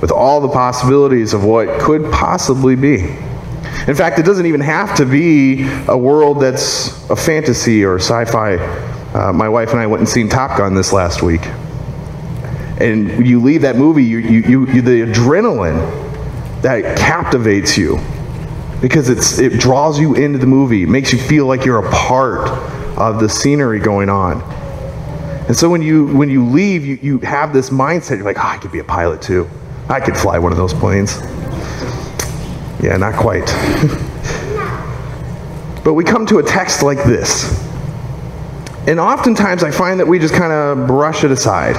with 0.00 0.10
all 0.10 0.40
the 0.40 0.48
possibilities 0.48 1.34
of 1.34 1.44
what 1.44 1.78
could 1.78 2.10
possibly 2.10 2.74
be. 2.74 3.18
In 3.86 3.94
fact, 3.94 4.18
it 4.18 4.24
doesn't 4.24 4.46
even 4.46 4.60
have 4.60 4.96
to 4.96 5.06
be 5.06 5.64
a 5.86 5.96
world 5.96 6.40
that's 6.40 7.08
a 7.08 7.14
fantasy 7.14 7.84
or 7.84 7.96
sci 7.96 8.24
fi. 8.24 8.56
Uh, 8.56 9.32
my 9.32 9.48
wife 9.48 9.70
and 9.70 9.78
I 9.78 9.86
went 9.86 10.00
and 10.00 10.08
seen 10.08 10.28
Top 10.28 10.58
Gun 10.58 10.74
this 10.74 10.92
last 10.92 11.22
week. 11.22 11.42
And 12.78 13.26
you 13.26 13.40
leave 13.40 13.62
that 13.62 13.76
movie, 13.76 14.04
you, 14.04 14.18
you, 14.18 14.66
you, 14.66 14.82
the 14.82 15.02
adrenaline 15.02 15.80
that 16.62 16.98
captivates 16.98 17.78
you 17.78 17.98
because 18.82 19.08
it's, 19.08 19.38
it 19.38 19.58
draws 19.60 19.98
you 19.98 20.14
into 20.14 20.38
the 20.38 20.46
movie, 20.46 20.84
makes 20.84 21.12
you 21.12 21.18
feel 21.18 21.46
like 21.46 21.64
you're 21.64 21.84
a 21.84 21.90
part 21.90 22.48
of 22.98 23.20
the 23.20 23.28
scenery 23.28 23.78
going 23.78 24.08
on. 24.08 24.42
And 25.46 25.56
so 25.56 25.70
when 25.70 25.80
you 25.80 26.08
when 26.08 26.28
you 26.28 26.44
leave, 26.44 26.84
you, 26.84 26.98
you 27.00 27.18
have 27.20 27.52
this 27.52 27.70
mindset. 27.70 28.16
You're 28.16 28.24
like, 28.24 28.38
oh, 28.38 28.48
I 28.48 28.58
could 28.58 28.72
be 28.72 28.80
a 28.80 28.84
pilot 28.84 29.22
too. 29.22 29.48
I 29.88 30.00
could 30.00 30.16
fly 30.16 30.40
one 30.40 30.50
of 30.50 30.58
those 30.58 30.74
planes. 30.74 31.18
Yeah, 32.82 32.96
not 32.96 33.14
quite. 33.14 33.46
but 35.84 35.94
we 35.94 36.04
come 36.04 36.26
to 36.26 36.38
a 36.38 36.42
text 36.42 36.82
like 36.82 37.02
this. 37.04 37.64
And 38.86 39.00
oftentimes 39.00 39.64
I 39.64 39.70
find 39.70 39.98
that 40.00 40.06
we 40.06 40.18
just 40.18 40.34
kind 40.34 40.52
of 40.52 40.86
brush 40.86 41.24
it 41.24 41.30
aside. 41.30 41.76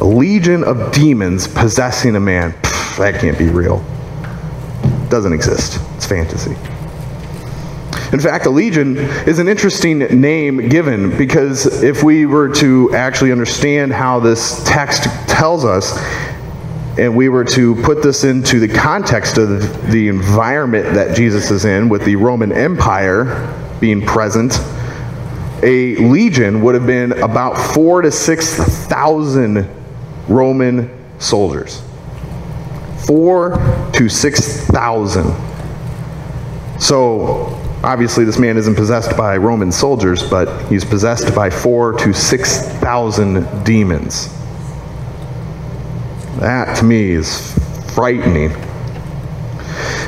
A 0.00 0.04
legion 0.04 0.64
of 0.64 0.92
demons 0.92 1.46
possessing 1.46 2.16
a 2.16 2.20
man. 2.20 2.52
Pff, 2.52 2.98
that 2.98 3.20
can't 3.20 3.38
be 3.38 3.48
real. 3.48 3.84
Doesn't 5.08 5.32
exist. 5.32 5.78
It's 5.96 6.06
fantasy. 6.06 6.56
In 8.12 8.18
fact, 8.18 8.46
a 8.46 8.50
legion 8.50 8.96
is 8.96 9.38
an 9.38 9.46
interesting 9.46 9.98
name 9.98 10.68
given 10.68 11.16
because 11.16 11.84
if 11.84 12.02
we 12.02 12.26
were 12.26 12.48
to 12.54 12.92
actually 12.92 13.30
understand 13.30 13.92
how 13.92 14.18
this 14.18 14.64
text 14.64 15.04
tells 15.28 15.64
us, 15.64 15.96
and 17.00 17.16
we 17.16 17.30
were 17.30 17.44
to 17.44 17.74
put 17.76 18.02
this 18.02 18.24
into 18.24 18.60
the 18.60 18.68
context 18.68 19.38
of 19.38 19.90
the 19.90 20.08
environment 20.08 20.84
that 20.92 21.16
Jesus 21.16 21.50
is 21.50 21.64
in, 21.64 21.88
with 21.88 22.04
the 22.04 22.14
Roman 22.14 22.52
Empire 22.52 23.56
being 23.80 24.04
present, 24.04 24.60
a 25.62 25.96
legion 25.96 26.60
would 26.60 26.74
have 26.74 26.86
been 26.86 27.12
about 27.22 27.54
four 27.72 28.02
to 28.02 28.10
six 28.10 28.54
thousand 28.86 29.66
Roman 30.28 30.90
soldiers. 31.18 31.82
Four 33.06 33.56
to 33.94 34.10
six 34.10 34.66
thousand. 34.66 35.32
So, 36.78 37.58
obviously, 37.82 38.26
this 38.26 38.38
man 38.38 38.58
isn't 38.58 38.74
possessed 38.74 39.16
by 39.16 39.38
Roman 39.38 39.72
soldiers, 39.72 40.22
but 40.28 40.66
he's 40.68 40.84
possessed 40.84 41.34
by 41.34 41.48
four 41.48 41.94
to 41.94 42.12
six 42.12 42.68
thousand 42.78 43.64
demons. 43.64 44.28
That 46.38 46.76
to 46.76 46.84
me 46.84 47.10
is 47.10 47.52
frightening. 47.92 48.52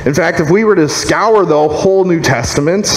In 0.05 0.13
fact, 0.13 0.39
if 0.39 0.49
we 0.49 0.63
were 0.63 0.75
to 0.75 0.89
scour 0.89 1.45
the 1.45 1.67
whole 1.67 2.05
New 2.05 2.21
Testament, 2.21 2.87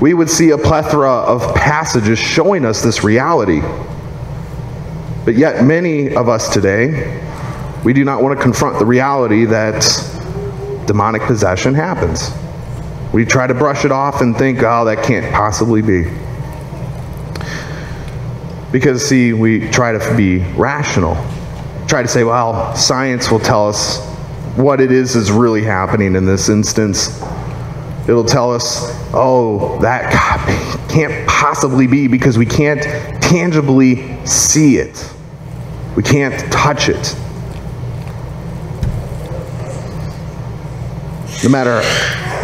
we 0.00 0.14
would 0.14 0.28
see 0.28 0.50
a 0.50 0.58
plethora 0.58 1.10
of 1.10 1.54
passages 1.54 2.18
showing 2.18 2.64
us 2.64 2.82
this 2.82 3.04
reality. 3.04 3.60
But 5.24 5.36
yet, 5.36 5.64
many 5.64 6.14
of 6.16 6.28
us 6.28 6.52
today, 6.52 7.22
we 7.84 7.92
do 7.92 8.04
not 8.04 8.22
want 8.22 8.36
to 8.36 8.42
confront 8.42 8.78
the 8.78 8.84
reality 8.86 9.44
that 9.44 9.82
demonic 10.86 11.22
possession 11.22 11.74
happens. 11.74 12.30
We 13.12 13.24
try 13.24 13.46
to 13.46 13.54
brush 13.54 13.84
it 13.84 13.92
off 13.92 14.20
and 14.20 14.36
think, 14.36 14.62
oh, 14.62 14.84
that 14.86 15.04
can't 15.04 15.32
possibly 15.32 15.82
be. 15.82 16.10
Because, 18.72 19.06
see, 19.06 19.32
we 19.32 19.68
try 19.70 19.92
to 19.92 20.16
be 20.16 20.38
rational 20.54 21.14
try 21.86 22.02
to 22.02 22.08
say, 22.08 22.24
well, 22.24 22.74
science 22.74 23.30
will 23.30 23.40
tell 23.40 23.68
us 23.68 24.04
what 24.56 24.80
it 24.80 24.92
is 24.92 25.16
is 25.16 25.30
really 25.30 25.62
happening 25.62 26.14
in 26.14 26.26
this 26.26 26.48
instance. 26.48 27.22
It'll 28.08 28.24
tell 28.24 28.52
us, 28.52 28.90
oh, 29.14 29.78
that 29.80 30.12
can't 30.90 31.28
possibly 31.28 31.86
be 31.86 32.08
because 32.08 32.36
we 32.36 32.46
can't 32.46 32.82
tangibly 33.22 34.24
see 34.26 34.76
it. 34.76 35.12
We 35.96 36.02
can't 36.02 36.52
touch 36.52 36.88
it. 36.88 37.16
No 41.44 41.50
matter 41.50 41.82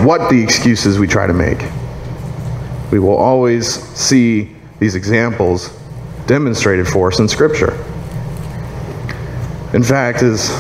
what 0.05 0.31
the 0.31 0.43
excuses 0.43 0.99
we 0.99 1.07
try 1.07 1.27
to 1.27 1.35
make, 1.35 1.61
we 2.91 2.99
will 2.99 3.17
always 3.17 3.83
see 3.95 4.55
these 4.79 4.95
examples 4.95 5.77
demonstrated 6.27 6.87
for 6.87 7.09
us 7.09 7.19
in 7.19 7.29
Scripture. 7.29 7.77
In 9.79 9.85
fact, 9.85 10.25
as 10.25 10.51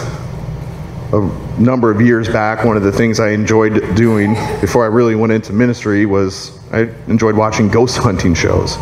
a 1.12 1.20
number 1.58 1.90
of 1.90 2.00
years 2.00 2.28
back, 2.28 2.64
one 2.64 2.76
of 2.76 2.84
the 2.84 2.92
things 2.92 3.18
I 3.18 3.30
enjoyed 3.30 3.96
doing 3.96 4.34
before 4.60 4.84
I 4.84 4.86
really 4.86 5.16
went 5.16 5.32
into 5.32 5.52
ministry 5.52 6.06
was 6.06 6.56
I 6.70 6.82
enjoyed 7.08 7.34
watching 7.34 7.66
ghost 7.66 7.98
hunting 8.06 8.32
shows. 8.32 8.78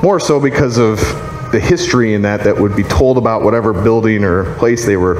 More 0.00 0.20
so 0.20 0.38
because 0.38 0.78
of 0.78 1.00
the 1.50 1.58
history 1.58 2.14
in 2.14 2.22
that 2.22 2.44
that 2.44 2.56
would 2.56 2.76
be 2.76 2.84
told 2.84 3.18
about 3.18 3.42
whatever 3.42 3.72
building 3.72 4.22
or 4.22 4.54
place 4.58 4.86
they 4.86 4.96
were 4.96 5.16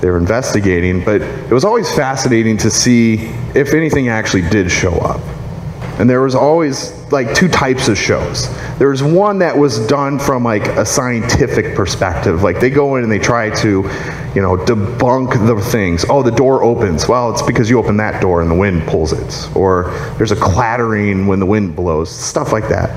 they 0.00 0.10
were 0.10 0.18
investigating. 0.18 1.04
But 1.04 1.22
it 1.22 1.52
was 1.52 1.64
always 1.64 1.88
fascinating 1.94 2.56
to 2.56 2.72
see 2.72 3.26
if 3.54 3.74
anything 3.74 4.08
actually 4.08 4.42
did 4.50 4.72
show 4.72 4.94
up. 4.94 5.20
And 6.00 6.10
there 6.10 6.20
was 6.20 6.34
always 6.34 6.93
like 7.12 7.34
two 7.34 7.48
types 7.48 7.88
of 7.88 7.98
shows. 7.98 8.48
There's 8.78 9.02
one 9.02 9.38
that 9.38 9.56
was 9.56 9.86
done 9.86 10.18
from 10.18 10.44
like 10.44 10.66
a 10.68 10.84
scientific 10.84 11.74
perspective. 11.74 12.42
Like 12.42 12.60
they 12.60 12.70
go 12.70 12.96
in 12.96 13.02
and 13.02 13.12
they 13.12 13.18
try 13.18 13.50
to, 13.56 13.68
you 14.34 14.42
know, 14.42 14.56
debunk 14.56 15.46
the 15.46 15.60
things. 15.60 16.04
Oh, 16.08 16.22
the 16.22 16.30
door 16.30 16.62
opens. 16.62 17.08
Well, 17.08 17.30
it's 17.30 17.42
because 17.42 17.70
you 17.70 17.78
open 17.78 17.96
that 17.98 18.20
door 18.20 18.40
and 18.42 18.50
the 18.50 18.54
wind 18.54 18.86
pulls 18.86 19.12
it. 19.12 19.56
Or 19.56 19.90
there's 20.16 20.32
a 20.32 20.36
clattering 20.36 21.26
when 21.26 21.40
the 21.40 21.46
wind 21.46 21.76
blows. 21.76 22.10
Stuff 22.10 22.52
like 22.52 22.68
that. 22.68 22.90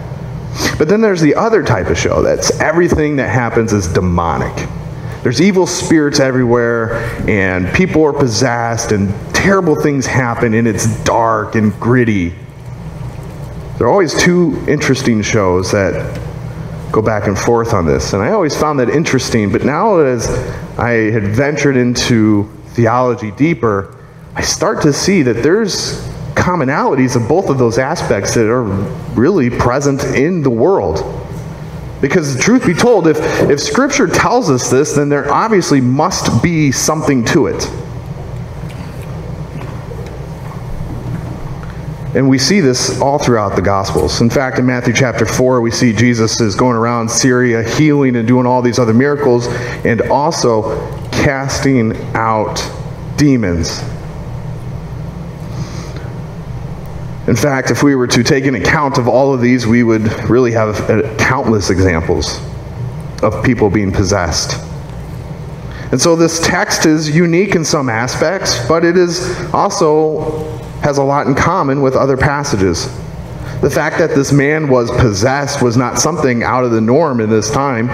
But 0.77 0.87
then 0.87 1.01
there's 1.01 1.21
the 1.21 1.35
other 1.35 1.63
type 1.63 1.87
of 1.87 1.97
show 1.97 2.21
that's 2.21 2.59
everything 2.59 3.17
that 3.17 3.29
happens 3.29 3.73
is 3.73 3.87
demonic. 3.87 4.67
There's 5.23 5.41
evil 5.41 5.67
spirits 5.67 6.19
everywhere, 6.19 6.93
and 7.29 7.73
people 7.73 8.03
are 8.05 8.13
possessed, 8.13 8.91
and 8.91 9.13
terrible 9.35 9.75
things 9.75 10.05
happen, 10.05 10.53
and 10.53 10.67
it's 10.67 11.03
dark 11.03 11.55
and 11.55 11.77
gritty. 11.79 12.33
There 13.77 13.85
are 13.85 13.91
always 13.91 14.19
two 14.19 14.59
interesting 14.67 15.21
shows 15.21 15.71
that 15.71 16.19
go 16.91 16.99
back 16.99 17.27
and 17.27 17.37
forth 17.37 17.75
on 17.75 17.85
this, 17.85 18.13
and 18.13 18.23
I 18.23 18.31
always 18.31 18.59
found 18.59 18.79
that 18.79 18.89
interesting. 18.89 19.51
But 19.51 19.65
now, 19.65 19.99
as 19.99 20.27
I 20.79 21.11
had 21.11 21.21
ventured 21.21 21.77
into 21.77 22.49
theology 22.69 23.29
deeper, 23.29 23.95
I 24.33 24.41
start 24.41 24.81
to 24.81 24.91
see 24.91 25.21
that 25.21 25.43
there's 25.43 26.03
commonalities 26.33 27.15
of 27.15 27.29
both 27.29 27.49
of 27.49 27.59
those 27.59 27.77
aspects 27.77 28.33
that 28.33 28.49
are 28.49 28.63
really 29.13 29.51
present 29.51 30.03
in 30.03 30.41
the 30.41 30.49
world. 30.49 31.03
Because 32.01 32.39
truth 32.39 32.65
be 32.65 32.73
told, 32.73 33.05
if, 33.07 33.19
if 33.47 33.59
Scripture 33.59 34.07
tells 34.07 34.49
us 34.49 34.71
this, 34.71 34.93
then 34.93 35.07
there 35.07 35.31
obviously 35.31 35.81
must 35.81 36.41
be 36.41 36.71
something 36.71 37.23
to 37.25 37.45
it. 37.45 37.71
And 42.17 42.27
we 42.27 42.39
see 42.39 42.61
this 42.61 42.99
all 42.99 43.19
throughout 43.19 43.55
the 43.55 43.61
Gospels. 43.61 44.21
In 44.21 44.29
fact, 44.31 44.57
in 44.57 44.65
Matthew 44.65 44.91
chapter 44.91 45.23
4, 45.23 45.61
we 45.61 45.69
see 45.69 45.93
Jesus 45.93 46.41
is 46.41 46.55
going 46.55 46.75
around 46.75 47.11
Syria 47.11 47.61
healing 47.61 48.15
and 48.15 48.27
doing 48.27 48.47
all 48.47 48.63
these 48.63 48.79
other 48.79 48.91
miracles 48.91 49.45
and 49.85 50.01
also 50.09 50.75
casting 51.11 51.95
out 52.15 52.59
demons. 53.17 53.81
In 57.27 57.35
fact, 57.35 57.69
if 57.69 57.83
we 57.83 57.93
were 57.93 58.07
to 58.07 58.23
take 58.23 58.45
an 58.45 58.55
account 58.55 58.97
of 58.97 59.07
all 59.07 59.31
of 59.31 59.39
these, 59.39 59.67
we 59.67 59.83
would 59.83 60.11
really 60.27 60.53
have 60.53 60.89
uh, 60.89 61.15
countless 61.17 61.69
examples 61.69 62.41
of 63.21 63.43
people 63.43 63.69
being 63.69 63.91
possessed. 63.91 64.59
And 65.91 66.01
so 66.01 66.15
this 66.15 66.43
text 66.43 66.87
is 66.87 67.15
unique 67.15 67.53
in 67.53 67.63
some 67.63 67.89
aspects, 67.89 68.67
but 68.67 68.83
it 68.83 68.97
is 68.97 69.39
also 69.53 70.57
has 70.87 70.97
a 70.99 71.03
lot 71.03 71.27
in 71.27 71.35
common 71.35 71.81
with 71.81 71.97
other 71.97 72.15
passages. 72.15 72.85
The 73.59 73.69
fact 73.69 73.97
that 73.97 74.11
this 74.11 74.31
man 74.31 74.69
was 74.69 74.89
possessed 74.89 75.61
was 75.61 75.75
not 75.75 75.99
something 75.99 76.43
out 76.43 76.63
of 76.63 76.71
the 76.71 76.79
norm 76.79 77.19
in 77.19 77.29
this 77.29 77.51
time, 77.51 77.87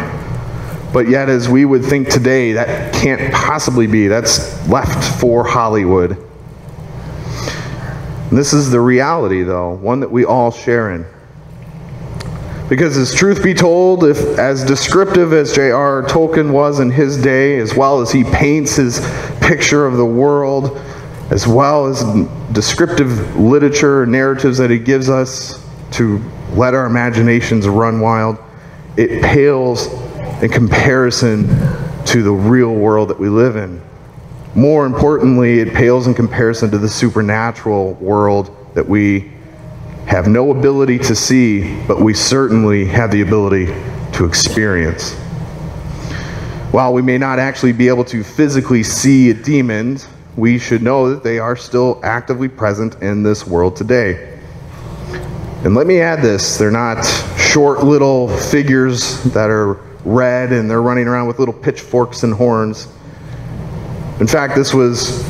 but 0.94 1.10
yet, 1.10 1.28
as 1.28 1.50
we 1.50 1.66
would 1.66 1.84
think 1.84 2.08
today, 2.08 2.52
that 2.52 2.94
can't 2.94 3.34
possibly 3.34 3.88
be. 3.88 4.06
That's 4.06 4.70
left 4.70 5.20
for 5.20 5.44
Hollywood. 5.44 6.12
And 8.30 8.38
this 8.38 8.54
is 8.54 8.70
the 8.70 8.80
reality, 8.80 9.42
though, 9.42 9.74
one 9.74 10.02
that 10.02 10.12
we 10.12 10.24
all 10.24 10.52
share 10.52 10.92
in. 10.92 11.08
Because, 12.70 12.96
as 12.96 13.12
truth 13.12 13.44
be 13.44 13.56
told, 13.56 14.04
if 14.04 14.20
as 14.38 14.64
descriptive 14.64 15.34
as 15.34 15.56
J.R. 15.56 16.04
Tolkien 16.04 16.52
was 16.52 16.80
in 16.80 16.92
his 16.92 17.20
day, 17.20 17.58
as 17.58 17.74
well 17.74 18.02
as 18.02 18.12
he 18.12 18.24
paints 18.24 18.76
his 18.76 19.00
picture 19.42 19.88
of 19.88 19.98
the 19.98 20.06
world, 20.06 20.80
as 21.34 21.48
well 21.48 21.88
as 21.88 22.04
descriptive 22.52 23.36
literature, 23.36 24.06
narratives 24.06 24.60
that 24.60 24.70
he 24.70 24.78
gives 24.78 25.10
us 25.10 25.68
to 25.90 26.22
let 26.52 26.76
our 26.76 26.86
imaginations 26.86 27.68
run 27.68 28.00
wild, 28.00 28.38
it 28.98 29.20
pales 29.24 29.88
in 30.44 30.50
comparison 30.52 31.48
to 32.06 32.22
the 32.22 32.32
real 32.32 32.76
world 32.76 33.10
that 33.10 33.20
we 33.20 33.30
live 33.30 33.56
in. 33.56 33.82
More 34.54 34.86
importantly, 34.86 35.58
it 35.58 35.74
pales 35.74 36.06
in 36.06 36.14
comparison 36.14 36.70
to 36.70 36.78
the 36.78 36.88
supernatural 36.88 37.96
world 37.96 38.56
that 38.76 38.88
we 38.88 39.32
have 40.06 40.28
no 40.28 40.52
ability 40.52 41.00
to 41.00 41.16
see, 41.16 41.84
but 41.88 42.00
we 42.00 42.14
certainly 42.14 42.86
have 42.86 43.10
the 43.10 43.22
ability 43.22 43.66
to 44.14 44.26
experience. 44.26 45.14
While 46.70 46.94
we 46.94 47.02
may 47.02 47.18
not 47.18 47.40
actually 47.40 47.74
be 47.74 47.88
able 47.88 48.06
to 48.06 48.24
physically 48.24 48.84
see 48.84 49.32
a 49.32 49.34
demon, 49.34 49.98
we 50.36 50.58
should 50.58 50.82
know 50.82 51.10
that 51.10 51.24
they 51.24 51.40
are 51.40 51.56
still 51.56 52.00
actively 52.04 52.50
present 52.50 53.02
in 53.02 53.24
this 53.24 53.46
world 53.46 53.76
today. 53.76 54.40
And 55.64 55.76
let 55.76 55.88
me 55.88 56.02
add 56.02 56.22
this 56.22 56.58
they're 56.58 56.72
not 56.72 57.04
short 57.38 57.84
little 57.84 58.28
figures 58.28 59.24
that 59.26 59.50
are 59.50 59.74
red 60.06 60.52
and 60.52 60.70
they're 60.70 60.82
running 60.82 61.08
around 61.08 61.28
with 61.28 61.40
little 61.40 61.54
pitchforks 61.54 62.24
and 62.24 62.34
horns. 62.34 62.88
In 64.20 64.28
fact, 64.28 64.56
this 64.56 64.74
was 64.74 65.24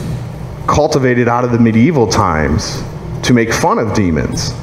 cultivated 0.67 1.27
out 1.27 1.43
of 1.43 1.51
the 1.51 1.59
medieval 1.59 2.07
times 2.07 2.81
to 3.23 3.33
make 3.33 3.53
fun 3.53 3.77
of 3.77 3.93
demons, 3.93 4.53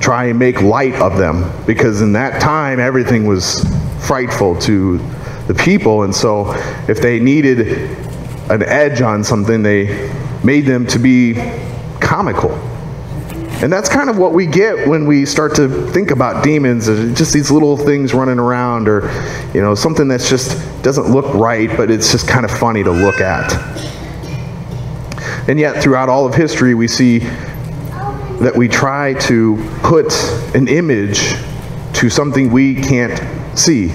try 0.00 0.26
and 0.26 0.38
make 0.38 0.62
light 0.62 0.94
of 0.96 1.18
them, 1.18 1.50
because 1.66 2.00
in 2.00 2.12
that 2.12 2.40
time 2.40 2.78
everything 2.78 3.26
was 3.26 3.64
frightful 4.06 4.58
to 4.60 4.98
the 5.46 5.54
people. 5.54 6.04
And 6.04 6.14
so 6.14 6.52
if 6.88 7.00
they 7.00 7.18
needed 7.18 7.96
an 8.50 8.62
edge 8.62 9.00
on 9.00 9.22
something, 9.24 9.62
they 9.62 10.10
made 10.42 10.62
them 10.62 10.86
to 10.88 10.98
be 10.98 11.34
comical. 12.00 12.52
And 13.60 13.72
that's 13.72 13.88
kind 13.88 14.08
of 14.08 14.18
what 14.18 14.32
we 14.32 14.46
get 14.46 14.86
when 14.86 15.04
we 15.04 15.26
start 15.26 15.56
to 15.56 15.68
think 15.88 16.12
about 16.12 16.44
demons, 16.44 16.86
just 16.86 17.32
these 17.32 17.50
little 17.50 17.76
things 17.76 18.14
running 18.14 18.38
around 18.38 18.88
or 18.88 19.10
you 19.52 19.60
know, 19.60 19.74
something 19.74 20.06
that's 20.06 20.30
just 20.30 20.56
doesn't 20.82 21.10
look 21.10 21.34
right, 21.34 21.68
but 21.76 21.90
it's 21.90 22.12
just 22.12 22.28
kind 22.28 22.44
of 22.44 22.52
funny 22.52 22.84
to 22.84 22.92
look 22.92 23.20
at. 23.20 23.52
And 25.48 25.58
yet 25.58 25.82
throughout 25.82 26.08
all 26.08 26.24
of 26.24 26.34
history 26.34 26.74
we 26.74 26.86
see 26.86 27.18
that 27.18 28.52
we 28.54 28.68
try 28.68 29.14
to 29.14 29.56
put 29.82 30.14
an 30.54 30.68
image 30.68 31.34
to 31.94 32.08
something 32.08 32.52
we 32.52 32.76
can't 32.76 33.58
see. 33.58 33.86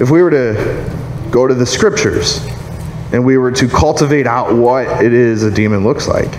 If 0.00 0.10
we 0.10 0.20
were 0.20 0.30
to 0.30 1.01
go 1.32 1.48
to 1.48 1.54
the 1.54 1.66
scriptures 1.66 2.46
and 3.12 3.24
we 3.24 3.36
were 3.36 3.50
to 3.50 3.68
cultivate 3.68 4.26
out 4.26 4.54
what 4.54 4.86
it 5.02 5.12
is 5.12 5.42
a 5.42 5.50
demon 5.50 5.82
looks 5.82 6.06
like, 6.06 6.32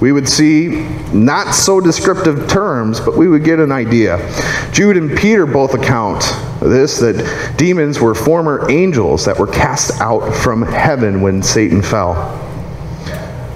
we 0.00 0.12
would 0.12 0.28
see 0.28 0.88
not 1.12 1.54
so 1.54 1.80
descriptive 1.80 2.48
terms, 2.48 3.00
but 3.00 3.16
we 3.16 3.28
would 3.28 3.44
get 3.44 3.58
an 3.58 3.70
idea. 3.70 4.18
Jude 4.72 4.96
and 4.96 5.16
Peter 5.16 5.46
both 5.46 5.74
account 5.74 6.20
this 6.60 6.98
that 6.98 7.54
demons 7.56 8.00
were 8.00 8.14
former 8.14 8.70
angels 8.70 9.24
that 9.24 9.38
were 9.38 9.46
cast 9.46 10.00
out 10.00 10.30
from 10.34 10.62
heaven 10.62 11.20
when 11.20 11.42
Satan 11.42 11.82
fell. 11.82 12.36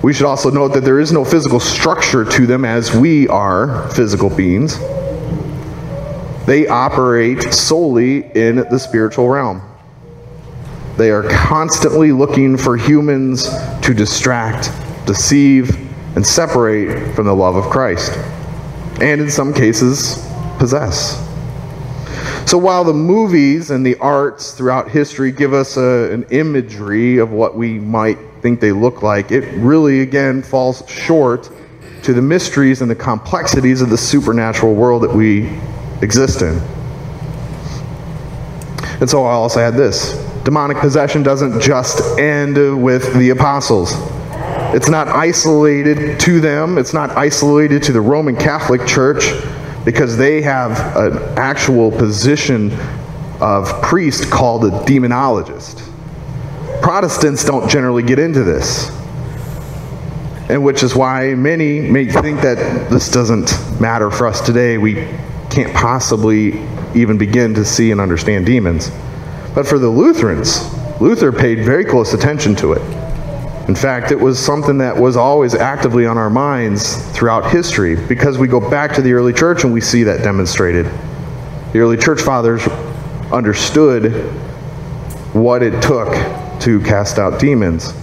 We 0.03 0.13
should 0.13 0.27
also 0.27 0.51
note 0.51 0.75
that 0.75 0.85
there 0.85 1.01
is 1.01 1.13
no 1.13 1.25
physical 1.25 1.61
structure 1.61 2.25
to 2.27 2.47
them 2.47 2.65
as 2.65 2.95
we 2.95 3.27
are 3.29 3.89
physical 3.91 4.29
beings. 4.29 4.79
They 6.47 6.67
operate 6.67 7.43
solely 7.55 8.31
in 8.37 8.57
the 8.57 8.79
spiritual 8.79 9.29
realm. 9.29 9.63
They 10.97 11.11
are 11.11 11.25
constantly 11.29 12.13
looking 12.13 12.57
for 12.57 12.77
humans 12.77 13.49
to 13.83 13.93
distract, 13.93 14.71
deceive, 15.07 15.77
and 16.15 16.25
separate 16.25 17.15
from 17.15 17.27
the 17.27 17.35
love 17.35 17.57
of 17.57 17.65
Christ. 17.65 18.17
And 19.01 19.21
in 19.21 19.29
some 19.29 19.53
cases, 19.53 20.25
possess. 20.59 21.21
So 22.47 22.59
while 22.59 22.85
the 22.85 22.95
movies 22.95 23.71
and 23.71 23.85
the 23.85 23.97
arts 23.97 24.53
throughout 24.53 24.89
history 24.89 25.33
give 25.33 25.53
us 25.53 25.77
a, 25.77 26.13
an 26.13 26.25
imagery 26.31 27.19
of 27.19 27.33
what 27.33 27.57
we 27.57 27.81
might 27.81 28.19
think 28.41 28.61
they 28.61 28.71
look 28.71 29.03
like, 29.03 29.33
it 29.33 29.53
really, 29.55 30.03
again, 30.03 30.43
falls 30.43 30.89
short 30.89 31.51
to 32.05 32.13
the 32.13 32.23
mysteries 32.23 32.83
and 32.83 32.91
the 32.91 32.95
complexities 32.95 33.81
of 33.81 33.91
the 33.91 33.99
supernatural 33.99 34.75
world 34.75 35.03
that 35.03 35.13
we 35.13 35.59
exist 36.03 36.43
in. 36.43 36.61
And 39.01 39.11
so 39.11 39.25
I 39.25 39.33
also 39.33 39.59
had 39.59 39.75
this 39.75 40.24
demonic 40.45 40.77
possession 40.77 41.23
doesn't 41.23 41.61
just 41.61 42.19
end 42.19 42.83
with 42.83 43.15
the 43.15 43.31
apostles. 43.31 43.95
It's 44.75 44.89
not 44.89 45.09
isolated 45.09 46.21
to 46.21 46.41
them, 46.41 46.79
it's 46.79 46.93
not 46.93 47.11
isolated 47.11 47.83
to 47.85 47.93
the 47.93 48.01
Roman 48.01 48.37
Catholic 48.37 48.87
Church 48.87 49.33
because 49.85 50.17
they 50.17 50.43
have 50.43 50.97
an 50.97 51.39
actual 51.39 51.91
position 51.91 52.73
of 53.41 53.83
priest 53.83 54.31
called 54.31 54.65
a 54.65 54.71
demonologist. 54.71 55.91
Protestants 56.83 57.45
don't 57.45 57.69
generally 57.71 58.03
get 58.03 58.19
into 58.19 58.45
this. 58.45 58.91
And 60.51 60.63
which 60.63 60.83
is 60.83 60.95
why 60.95 61.35
many 61.35 61.81
may 61.81 62.07
think 62.07 62.43
that 62.43 62.91
this 62.91 63.11
doesn't 63.11 63.81
matter 63.81 64.11
for 64.11 64.27
us 64.27 64.43
today. 64.43 64.77
We 64.77 64.95
can't 65.51 65.73
possibly 65.75 66.61
even 66.95 67.17
begin 67.17 67.55
to 67.55 67.65
see 67.65 67.91
and 67.93 68.01
understand 68.01 68.45
demons. 68.45 68.91
But 69.55 69.67
for 69.67 69.79
the 69.79 69.89
Lutherans, 69.89 70.69
Luther 71.01 71.31
paid 71.31 71.65
very 71.65 71.85
close 71.85 72.13
attention 72.13 72.57
to 72.57 72.73
it. 72.73 72.83
In 73.69 73.75
fact, 73.75 74.11
it 74.11 74.21
was 74.21 74.39
something 74.39 74.79
that 74.79 74.97
was 74.97 75.17
always 75.17 75.55
actively 75.55 76.05
on 76.07 76.19
our 76.19 76.29
minds 76.29 76.97
throughout 77.13 77.51
history 77.51 77.97
because 77.97 78.37
we 78.37 78.47
go 78.47 78.61
back 78.61 78.93
to 78.95 79.01
the 79.03 79.13
early 79.15 79.33
church 79.33 79.65
and 79.65 79.73
we 79.73 79.81
see 79.81 80.03
that 80.03 80.23
demonstrated. 80.23 80.87
The 81.73 81.79
early 81.79 81.97
church 81.97 82.21
fathers 82.21 82.67
understood 83.33 84.13
what 85.35 85.63
it 85.63 85.83
took 85.83 86.13
to 86.61 86.81
cast 86.81 87.19
out 87.19 87.41
demons. 87.41 87.95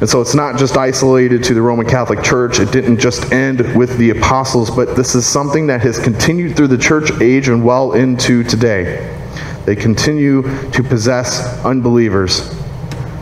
And 0.00 0.08
so 0.08 0.20
it's 0.20 0.34
not 0.34 0.58
just 0.58 0.76
isolated 0.76 1.42
to 1.44 1.54
the 1.54 1.62
Roman 1.62 1.86
Catholic 1.86 2.22
Church. 2.22 2.60
It 2.60 2.70
didn't 2.70 3.00
just 3.00 3.32
end 3.32 3.76
with 3.76 3.96
the 3.98 4.10
apostles, 4.10 4.70
but 4.70 4.94
this 4.94 5.14
is 5.14 5.26
something 5.26 5.66
that 5.68 5.80
has 5.80 5.98
continued 5.98 6.54
through 6.54 6.68
the 6.68 6.78
church 6.78 7.10
age 7.20 7.48
and 7.48 7.64
well 7.64 7.94
into 7.94 8.44
today. 8.44 9.17
They 9.64 9.76
continue 9.76 10.42
to 10.70 10.82
possess 10.82 11.64
unbelievers. 11.64 12.54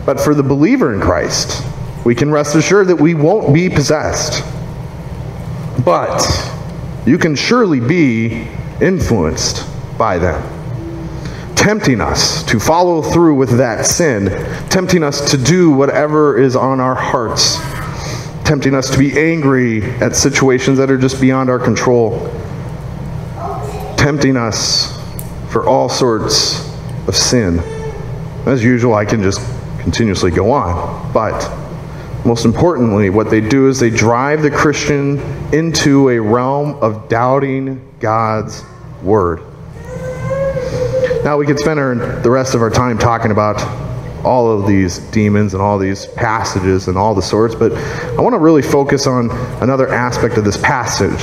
But 0.05 0.19
for 0.19 0.33
the 0.33 0.43
believer 0.43 0.93
in 0.93 1.01
Christ, 1.01 1.65
we 2.05 2.15
can 2.15 2.31
rest 2.31 2.55
assured 2.55 2.87
that 2.87 2.95
we 2.95 3.13
won't 3.13 3.53
be 3.53 3.69
possessed. 3.69 4.41
But 5.83 6.25
you 7.05 7.17
can 7.17 7.35
surely 7.35 7.81
be 7.81 8.47
influenced 8.81 9.67
by 9.97 10.17
them, 10.17 10.41
tempting 11.55 11.99
us 11.99 12.43
to 12.43 12.59
follow 12.59 13.01
through 13.01 13.35
with 13.35 13.57
that 13.57 13.85
sin, 13.85 14.27
tempting 14.69 15.03
us 15.03 15.31
to 15.31 15.37
do 15.37 15.71
whatever 15.71 16.37
is 16.37 16.55
on 16.55 16.79
our 16.79 16.95
hearts, 16.95 17.57
tempting 18.45 18.73
us 18.73 18.89
to 18.89 18.97
be 18.97 19.19
angry 19.19 19.83
at 19.99 20.15
situations 20.15 20.77
that 20.77 20.89
are 20.89 20.97
just 20.97 21.19
beyond 21.19 21.49
our 21.49 21.59
control, 21.59 22.31
tempting 23.97 24.37
us 24.37 24.96
for 25.49 25.67
all 25.67 25.89
sorts 25.89 26.67
of 27.07 27.15
sin. 27.15 27.59
As 28.45 28.63
usual, 28.63 28.93
I 28.93 29.05
can 29.05 29.21
just 29.21 29.41
continuously 29.79 30.31
go 30.31 30.51
on. 30.51 31.11
But 31.13 31.49
most 32.25 32.45
importantly, 32.45 33.09
what 33.09 33.29
they 33.29 33.41
do 33.41 33.69
is 33.69 33.79
they 33.79 33.89
drive 33.89 34.41
the 34.41 34.51
Christian 34.51 35.19
into 35.53 36.09
a 36.09 36.19
realm 36.19 36.75
of 36.83 37.07
doubting 37.07 37.81
God's 37.99 38.63
word. 39.01 39.41
Now, 41.23 41.37
we 41.37 41.45
could 41.45 41.59
spend 41.59 41.79
our, 41.79 41.95
the 41.95 42.29
rest 42.29 42.53
of 42.53 42.61
our 42.61 42.69
time 42.69 42.97
talking 42.97 43.31
about 43.31 43.61
all 44.25 44.51
of 44.51 44.67
these 44.67 44.99
demons 45.11 45.53
and 45.53 45.61
all 45.61 45.77
these 45.77 46.05
passages 46.05 46.87
and 46.87 46.97
all 46.97 47.15
the 47.15 47.21
sorts, 47.21 47.55
but 47.55 47.71
I 47.73 48.21
want 48.21 48.33
to 48.33 48.39
really 48.39 48.61
focus 48.61 49.07
on 49.07 49.31
another 49.61 49.87
aspect 49.87 50.37
of 50.37 50.43
this 50.43 50.57
passage. 50.57 51.19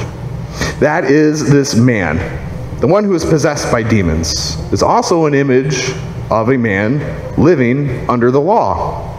That 0.81 1.05
is 1.05 1.51
this 1.51 1.75
man, 1.75 2.17
the 2.81 2.87
one 2.87 3.05
who 3.05 3.15
is 3.15 3.25
possessed 3.25 3.71
by 3.71 3.83
demons, 3.83 4.57
is 4.73 4.83
also 4.83 5.27
an 5.27 5.35
image 5.35 5.93
of 6.31 6.51
a 6.51 6.57
man 6.57 6.99
living 7.37 8.09
under 8.09 8.31
the 8.31 8.41
law. 8.41 9.11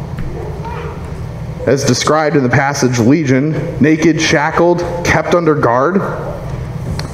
As 1.66 1.84
described 1.84 2.36
in 2.36 2.44
the 2.44 2.50
passage, 2.50 3.00
Legion, 3.00 3.82
naked, 3.82 4.22
shackled, 4.22 4.80
kept 5.04 5.34
under 5.34 5.56
guard, 5.56 6.00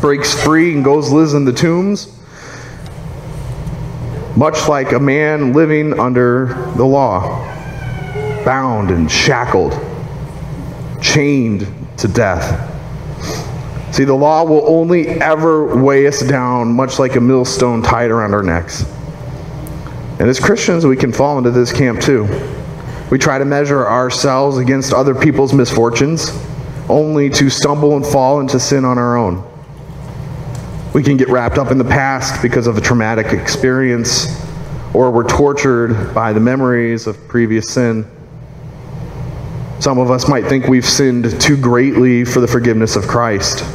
breaks 0.02 0.34
free 0.44 0.74
and 0.74 0.84
goes 0.84 1.10
lives 1.10 1.34
in 1.34 1.46
the 1.46 1.54
tombs, 1.54 2.14
much 4.36 4.68
like 4.68 4.92
a 4.92 5.00
man 5.00 5.54
living 5.54 6.00
under 6.00 6.72
the 6.76 6.86
law, 6.86 7.40
bound 8.44 8.92
and 8.92 9.10
shackled, 9.10 9.74
chained 11.02 11.68
to 11.98 12.08
death. 12.08 12.71
See, 13.92 14.06
the 14.06 14.16
law 14.16 14.46
will 14.46 14.64
only 14.68 15.08
ever 15.08 15.76
weigh 15.76 16.08
us 16.08 16.22
down, 16.22 16.74
much 16.74 16.98
like 16.98 17.18
a 17.18 17.22
millstone 17.22 17.82
tied 17.82 18.10
around 18.10 18.34
our 18.34 18.42
necks. 18.42 18.86
And 20.20 20.30
as 20.30 20.40
Christians, 20.40 20.86
we 20.86 20.96
can 20.96 21.12
fall 21.12 21.38
into 21.38 21.52
this 21.52 21.74
camp 21.74 22.00
too. 22.00 22.28
We 23.10 23.18
try 23.18 23.38
to 23.38 23.44
measure 23.44 23.86
ourselves 23.86 24.58
against 24.58 24.94
other 24.94 25.14
people's 25.14 25.52
misfortunes, 25.52 26.32
only 26.88 27.30
to 27.32 27.50
stumble 27.50 27.98
and 27.98 28.06
fall 28.06 28.40
into 28.40 28.60
sin 28.62 28.86
on 28.86 28.98
our 28.98 29.18
own. 29.18 29.44
We 30.94 31.04
can 31.04 31.18
get 31.18 31.28
wrapped 31.28 31.58
up 31.58 31.72
in 31.72 31.78
the 31.78 31.84
past 31.84 32.42
because 32.42 32.68
of 32.68 32.78
a 32.78 32.82
traumatic 32.82 33.34
experience, 33.34 34.42
or 34.94 35.12
we're 35.12 35.28
tortured 35.28 36.14
by 36.14 36.32
the 36.32 36.40
memories 36.40 37.08
of 37.08 37.28
previous 37.28 37.70
sin. 37.70 38.06
Some 39.80 39.98
of 39.98 40.12
us 40.12 40.30
might 40.30 40.46
think 40.46 40.68
we've 40.68 40.86
sinned 40.86 41.42
too 41.42 41.58
greatly 41.58 42.24
for 42.24 42.40
the 42.40 42.48
forgiveness 42.48 42.96
of 42.96 43.08
Christ. 43.08 43.66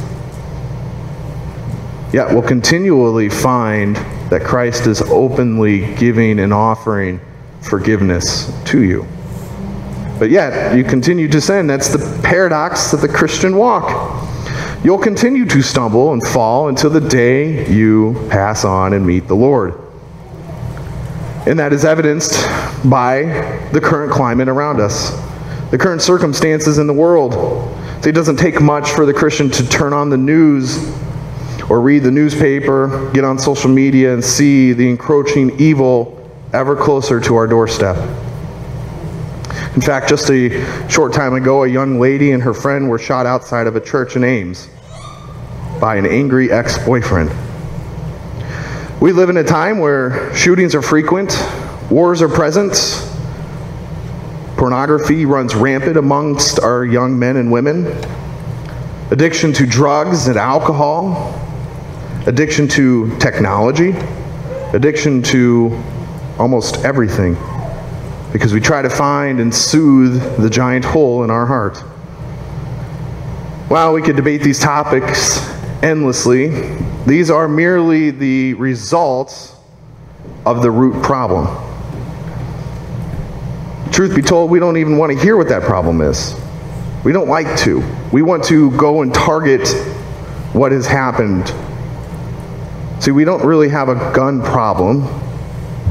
Yet 2.13 2.29
we'll 2.29 2.41
continually 2.41 3.29
find 3.29 3.97
that 4.29 4.43
Christ 4.43 4.87
is 4.87 5.01
openly 5.01 5.93
giving 5.95 6.39
and 6.39 6.53
offering 6.53 7.19
forgiveness 7.61 8.51
to 8.65 8.81
you. 8.81 9.05
But 10.17 10.29
yet, 10.29 10.75
you 10.75 10.83
continue 10.83 11.27
to 11.27 11.41
sin. 11.41 11.67
That's 11.67 11.89
the 11.89 12.21
paradox 12.23 12.93
of 12.93 13.01
the 13.01 13.07
Christian 13.07 13.55
walk. 13.57 14.25
You'll 14.83 14.97
continue 14.97 15.45
to 15.45 15.61
stumble 15.61 16.13
and 16.13 16.25
fall 16.25 16.69
until 16.69 16.89
the 16.89 17.01
day 17.01 17.69
you 17.71 18.27
pass 18.29 18.63
on 18.63 18.93
and 18.93 19.05
meet 19.05 19.27
the 19.27 19.35
Lord. 19.35 19.73
And 21.45 21.59
that 21.59 21.73
is 21.73 21.85
evidenced 21.85 22.45
by 22.89 23.23
the 23.73 23.81
current 23.81 24.11
climate 24.11 24.47
around 24.47 24.79
us, 24.79 25.11
the 25.71 25.77
current 25.77 26.01
circumstances 26.01 26.77
in 26.77 26.87
the 26.87 26.93
world. 26.93 27.33
It 28.05 28.13
doesn't 28.13 28.37
take 28.37 28.61
much 28.61 28.91
for 28.91 29.05
the 29.05 29.13
Christian 29.13 29.49
to 29.51 29.67
turn 29.67 29.93
on 29.93 30.09
the 30.09 30.17
news 30.17 30.77
or 31.69 31.81
read 31.81 32.03
the 32.03 32.11
newspaper, 32.11 33.11
get 33.13 33.23
on 33.23 33.37
social 33.37 33.69
media, 33.69 34.13
and 34.13 34.23
see 34.23 34.73
the 34.73 34.89
encroaching 34.89 35.59
evil 35.59 36.13
ever 36.53 36.75
closer 36.75 37.19
to 37.19 37.35
our 37.35 37.47
doorstep. 37.47 37.97
In 39.75 39.81
fact, 39.81 40.09
just 40.09 40.29
a 40.29 40.89
short 40.89 41.13
time 41.13 41.33
ago, 41.33 41.63
a 41.63 41.67
young 41.67 41.99
lady 41.99 42.31
and 42.31 42.41
her 42.41 42.53
friend 42.53 42.89
were 42.89 42.97
shot 42.97 43.25
outside 43.25 43.67
of 43.67 43.75
a 43.75 43.81
church 43.81 44.15
in 44.15 44.23
Ames 44.23 44.69
by 45.79 45.97
an 45.97 46.05
angry 46.05 46.51
ex 46.51 46.77
boyfriend. 46.83 47.29
We 48.99 49.11
live 49.11 49.29
in 49.29 49.37
a 49.37 49.43
time 49.43 49.77
where 49.77 50.33
shootings 50.35 50.73
are 50.73 50.81
frequent, 50.81 51.37
wars 51.91 52.21
are 52.21 52.29
present, 52.29 52.73
pornography 54.57 55.25
runs 55.25 55.53
rampant 55.53 55.97
amongst 55.97 56.59
our 56.59 56.83
young 56.83 57.19
men 57.19 57.37
and 57.37 57.51
women, 57.51 57.85
addiction 59.11 59.53
to 59.53 59.67
drugs 59.67 60.27
and 60.27 60.37
alcohol, 60.37 61.46
addiction 62.27 62.67
to 62.67 63.17
technology, 63.19 63.95
addiction 64.73 65.23
to 65.23 65.81
almost 66.37 66.83
everything. 66.83 67.37
Because 68.33 68.53
we 68.53 68.59
try 68.59 68.81
to 68.81 68.89
find 68.89 69.39
and 69.39 69.53
soothe 69.55 70.21
the 70.37 70.49
giant 70.49 70.83
hole 70.83 71.23
in 71.23 71.31
our 71.31 71.45
heart. 71.45 71.77
While 73.69 73.93
we 73.93 74.01
could 74.01 74.17
debate 74.17 74.41
these 74.41 74.59
topics 74.59 75.39
endlessly, 75.81 76.77
these 77.05 77.31
are 77.31 77.47
merely 77.47 78.11
the 78.11 78.55
results 78.55 79.55
of 80.45 80.61
the 80.61 80.69
root 80.69 81.01
problem. 81.01 81.47
Truth 83.93 84.17
be 84.17 84.21
told, 84.21 84.51
we 84.51 84.59
don't 84.59 84.75
even 84.75 84.97
want 84.97 85.13
to 85.13 85.17
hear 85.17 85.37
what 85.37 85.47
that 85.47 85.63
problem 85.63 86.01
is. 86.01 86.35
We 87.05 87.13
don't 87.13 87.29
like 87.29 87.57
to. 87.59 87.81
We 88.11 88.21
want 88.21 88.43
to 88.45 88.71
go 88.71 89.01
and 89.01 89.13
target 89.13 89.65
what 90.51 90.73
has 90.73 90.85
happened 90.85 91.53
See, 92.99 93.11
we 93.11 93.23
don't 93.23 93.45
really 93.45 93.69
have 93.69 93.89
a 93.89 93.95
gun 94.13 94.41
problem, 94.41 95.07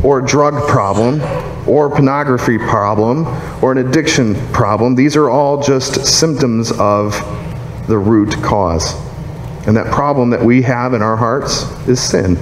or 0.04 0.20
a 0.20 0.26
drug 0.26 0.68
problem, 0.68 1.20
or 1.68 1.88
pornography 1.88 2.58
problem, 2.58 3.26
or 3.62 3.72
an 3.72 3.78
addiction 3.78 4.34
problem. 4.52 4.94
These 4.94 5.16
are 5.16 5.30
all 5.30 5.62
just 5.62 6.04
symptoms 6.04 6.72
of 6.72 7.12
the 7.86 7.96
root 7.96 8.32
cause. 8.42 8.94
And 9.66 9.76
that 9.76 9.92
problem 9.92 10.30
that 10.30 10.42
we 10.42 10.62
have 10.62 10.94
in 10.94 11.02
our 11.02 11.16
hearts 11.16 11.62
is 11.88 12.00
sin. 12.00 12.36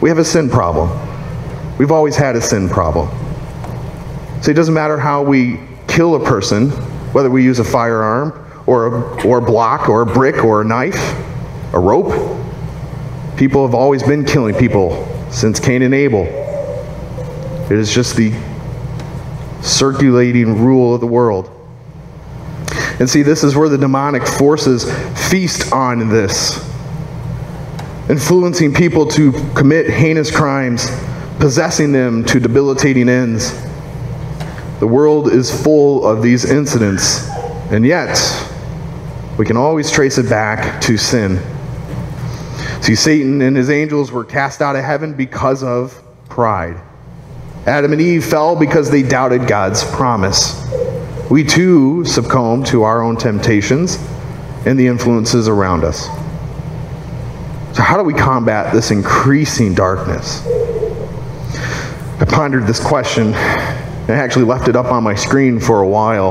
We 0.00 0.08
have 0.08 0.18
a 0.18 0.24
sin 0.24 0.48
problem. 0.48 0.90
We've 1.78 1.92
always 1.92 2.16
had 2.16 2.36
a 2.36 2.40
sin 2.40 2.68
problem. 2.68 3.08
So 4.42 4.50
it 4.50 4.54
doesn't 4.54 4.74
matter 4.74 4.96
how 4.96 5.22
we 5.22 5.60
kill 5.88 6.14
a 6.14 6.24
person, 6.24 6.70
whether 7.12 7.30
we 7.30 7.42
use 7.44 7.58
a 7.58 7.64
firearm, 7.64 8.32
or 8.66 8.86
a, 8.86 9.26
or 9.26 9.38
a 9.38 9.42
block, 9.42 9.88
or 9.88 10.02
a 10.02 10.06
brick, 10.06 10.44
or 10.44 10.62
a 10.62 10.64
knife, 10.64 11.00
a 11.72 11.78
rope, 11.78 12.36
People 13.36 13.66
have 13.66 13.74
always 13.74 14.02
been 14.02 14.24
killing 14.24 14.54
people 14.54 15.06
since 15.30 15.60
Cain 15.60 15.82
and 15.82 15.92
Abel. 15.92 16.22
It 17.70 17.72
is 17.72 17.92
just 17.92 18.16
the 18.16 18.32
circulating 19.60 20.64
rule 20.64 20.94
of 20.94 21.02
the 21.02 21.06
world. 21.06 21.50
And 22.98 23.10
see, 23.10 23.20
this 23.20 23.44
is 23.44 23.54
where 23.54 23.68
the 23.68 23.76
demonic 23.76 24.26
forces 24.26 24.90
feast 25.28 25.70
on 25.70 26.08
this, 26.08 26.66
influencing 28.08 28.72
people 28.72 29.06
to 29.08 29.32
commit 29.54 29.90
heinous 29.90 30.34
crimes, 30.34 30.88
possessing 31.38 31.92
them 31.92 32.24
to 32.24 32.40
debilitating 32.40 33.10
ends. 33.10 33.52
The 34.80 34.86
world 34.86 35.30
is 35.30 35.62
full 35.62 36.06
of 36.06 36.22
these 36.22 36.50
incidents, 36.50 37.28
and 37.70 37.84
yet 37.84 38.16
we 39.36 39.44
can 39.44 39.58
always 39.58 39.90
trace 39.90 40.16
it 40.16 40.30
back 40.30 40.80
to 40.82 40.96
sin. 40.96 41.38
See, 42.86 42.94
Satan 42.94 43.42
and 43.42 43.56
his 43.56 43.68
angels 43.68 44.12
were 44.12 44.22
cast 44.22 44.62
out 44.62 44.76
of 44.76 44.84
heaven 44.84 45.12
because 45.12 45.64
of 45.64 46.00
pride. 46.28 46.80
Adam 47.66 47.92
and 47.92 48.00
Eve 48.00 48.24
fell 48.24 48.54
because 48.54 48.92
they 48.92 49.02
doubted 49.02 49.48
God's 49.48 49.82
promise. 49.82 50.64
We 51.28 51.42
too 51.42 52.04
succumb 52.04 52.62
to 52.66 52.84
our 52.84 53.02
own 53.02 53.16
temptations 53.16 53.98
and 54.66 54.78
the 54.78 54.86
influences 54.86 55.48
around 55.48 55.82
us. 55.82 56.04
So, 57.76 57.82
how 57.82 57.96
do 57.96 58.04
we 58.04 58.14
combat 58.14 58.72
this 58.72 58.92
increasing 58.92 59.74
darkness? 59.74 60.46
I 62.20 62.24
pondered 62.24 62.68
this 62.68 62.78
question 62.78 63.34
and 63.34 64.10
actually 64.10 64.44
left 64.44 64.68
it 64.68 64.76
up 64.76 64.92
on 64.92 65.02
my 65.02 65.16
screen 65.16 65.58
for 65.58 65.80
a 65.80 65.88
while 65.88 66.30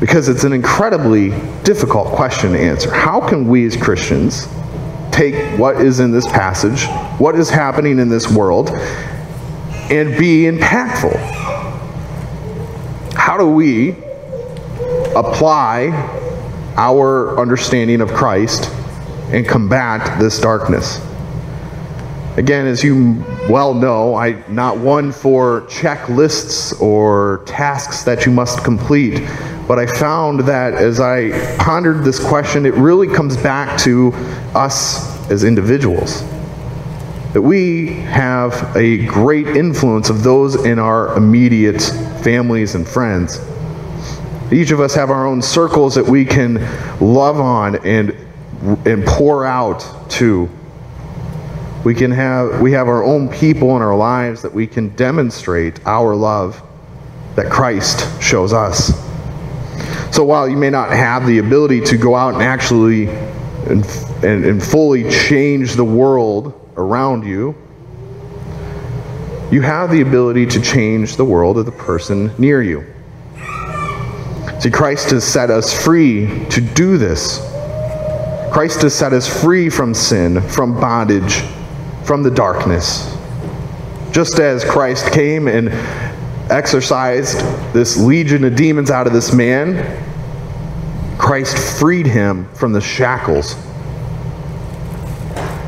because 0.00 0.30
it's 0.30 0.44
an 0.44 0.54
incredibly 0.54 1.28
difficult 1.62 2.06
question 2.14 2.52
to 2.52 2.58
answer. 2.58 2.90
How 2.90 3.20
can 3.20 3.46
we 3.46 3.66
as 3.66 3.76
Christians 3.76 4.48
take 5.14 5.58
what 5.58 5.80
is 5.80 6.00
in 6.00 6.10
this 6.10 6.26
passage, 6.26 6.86
what 7.18 7.36
is 7.36 7.48
happening 7.48 7.98
in 7.98 8.08
this 8.08 8.30
world, 8.30 8.70
and 9.90 10.18
be 10.18 10.42
impactful? 10.42 11.14
How 13.14 13.38
do 13.38 13.46
we 13.46 13.92
apply 15.14 15.90
our 16.76 17.38
understanding 17.38 18.00
of 18.00 18.12
Christ 18.12 18.70
and 19.30 19.46
combat 19.46 20.18
this 20.18 20.40
darkness? 20.40 21.00
Again, 22.36 22.66
as 22.66 22.82
you 22.82 23.24
well 23.48 23.72
know, 23.74 24.16
I'm 24.16 24.42
not 24.52 24.76
one 24.76 25.12
for 25.12 25.60
checklists 25.68 26.80
or 26.80 27.44
tasks 27.46 28.02
that 28.02 28.26
you 28.26 28.32
must 28.32 28.64
complete, 28.64 29.24
but 29.68 29.78
I 29.78 29.86
found 29.86 30.40
that 30.40 30.74
as 30.74 30.98
I 30.98 31.56
pondered 31.58 32.02
this 32.02 32.18
question, 32.18 32.66
it 32.66 32.74
really 32.74 33.06
comes 33.06 33.36
back 33.36 33.78
to 33.82 34.12
us 34.52 35.30
as 35.30 35.44
individuals. 35.44 36.22
That 37.34 37.42
we 37.42 37.90
have 38.02 38.76
a 38.76 39.06
great 39.06 39.46
influence 39.46 40.10
of 40.10 40.24
those 40.24 40.64
in 40.64 40.80
our 40.80 41.16
immediate 41.16 41.82
families 42.24 42.74
and 42.74 42.86
friends. 42.86 43.38
Each 44.50 44.72
of 44.72 44.80
us 44.80 44.92
have 44.96 45.08
our 45.08 45.24
own 45.24 45.40
circles 45.40 45.94
that 45.94 46.04
we 46.04 46.24
can 46.24 46.54
love 47.00 47.38
on 47.38 47.76
and, 47.86 48.10
and 48.84 49.04
pour 49.06 49.46
out 49.46 50.10
to. 50.10 50.50
We 51.84 51.94
can 51.94 52.10
have 52.12 52.62
we 52.62 52.72
have 52.72 52.88
our 52.88 53.04
own 53.04 53.28
people 53.28 53.76
in 53.76 53.82
our 53.82 53.94
lives 53.94 54.40
that 54.40 54.52
we 54.52 54.66
can 54.66 54.88
demonstrate 54.96 55.86
our 55.86 56.16
love 56.16 56.62
that 57.36 57.50
Christ 57.50 58.22
shows 58.22 58.54
us. 58.54 58.92
So 60.14 60.24
while 60.24 60.48
you 60.48 60.56
may 60.56 60.70
not 60.70 60.90
have 60.90 61.26
the 61.26 61.38
ability 61.38 61.82
to 61.82 61.98
go 61.98 62.14
out 62.14 62.34
and 62.34 62.42
actually 62.42 63.08
and, 63.08 63.84
and, 64.22 64.44
and 64.46 64.62
fully 64.62 65.10
change 65.10 65.74
the 65.74 65.84
world 65.84 66.70
around 66.76 67.26
you, 67.26 67.54
you 69.50 69.60
have 69.60 69.90
the 69.90 70.00
ability 70.00 70.46
to 70.46 70.62
change 70.62 71.16
the 71.16 71.24
world 71.24 71.58
of 71.58 71.66
the 71.66 71.72
person 71.72 72.30
near 72.38 72.62
you. 72.62 72.86
See, 74.58 74.70
Christ 74.70 75.10
has 75.10 75.24
set 75.24 75.50
us 75.50 75.72
free 75.84 76.46
to 76.46 76.60
do 76.62 76.96
this. 76.96 77.40
Christ 78.52 78.82
has 78.82 78.94
set 78.94 79.12
us 79.12 79.42
free 79.42 79.68
from 79.68 79.92
sin, 79.92 80.40
from 80.40 80.80
bondage, 80.80 81.42
from 82.04 82.22
the 82.22 82.30
darkness. 82.30 83.10
Just 84.12 84.38
as 84.38 84.64
Christ 84.64 85.12
came 85.12 85.48
and 85.48 85.70
exorcised 86.50 87.38
this 87.72 87.96
legion 87.96 88.44
of 88.44 88.54
demons 88.54 88.90
out 88.90 89.06
of 89.06 89.12
this 89.12 89.32
man, 89.32 90.00
Christ 91.18 91.78
freed 91.78 92.06
him 92.06 92.48
from 92.54 92.72
the 92.72 92.80
shackles. 92.80 93.54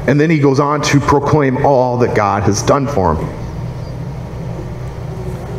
And 0.06 0.20
then 0.20 0.30
he 0.30 0.38
goes 0.38 0.60
on 0.60 0.82
to 0.82 1.00
proclaim 1.00 1.64
all 1.64 1.98
that 1.98 2.14
God 2.14 2.44
has 2.44 2.62
done 2.62 2.86
for 2.86 3.16
him. 3.16 3.26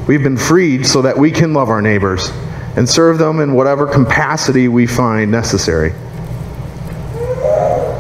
We've 0.08 0.24
been 0.24 0.38
freed 0.38 0.86
so 0.86 1.02
that 1.02 1.18
we 1.18 1.32
can 1.32 1.54
love 1.54 1.70
our 1.70 1.82
neighbors 1.82 2.32
and 2.78 2.88
serve 2.88 3.18
them 3.18 3.42
in 3.42 3.54
whatever 3.54 3.88
capacity 3.88 4.68
we 4.70 4.88
find 4.88 5.32
necessary. 5.32 5.92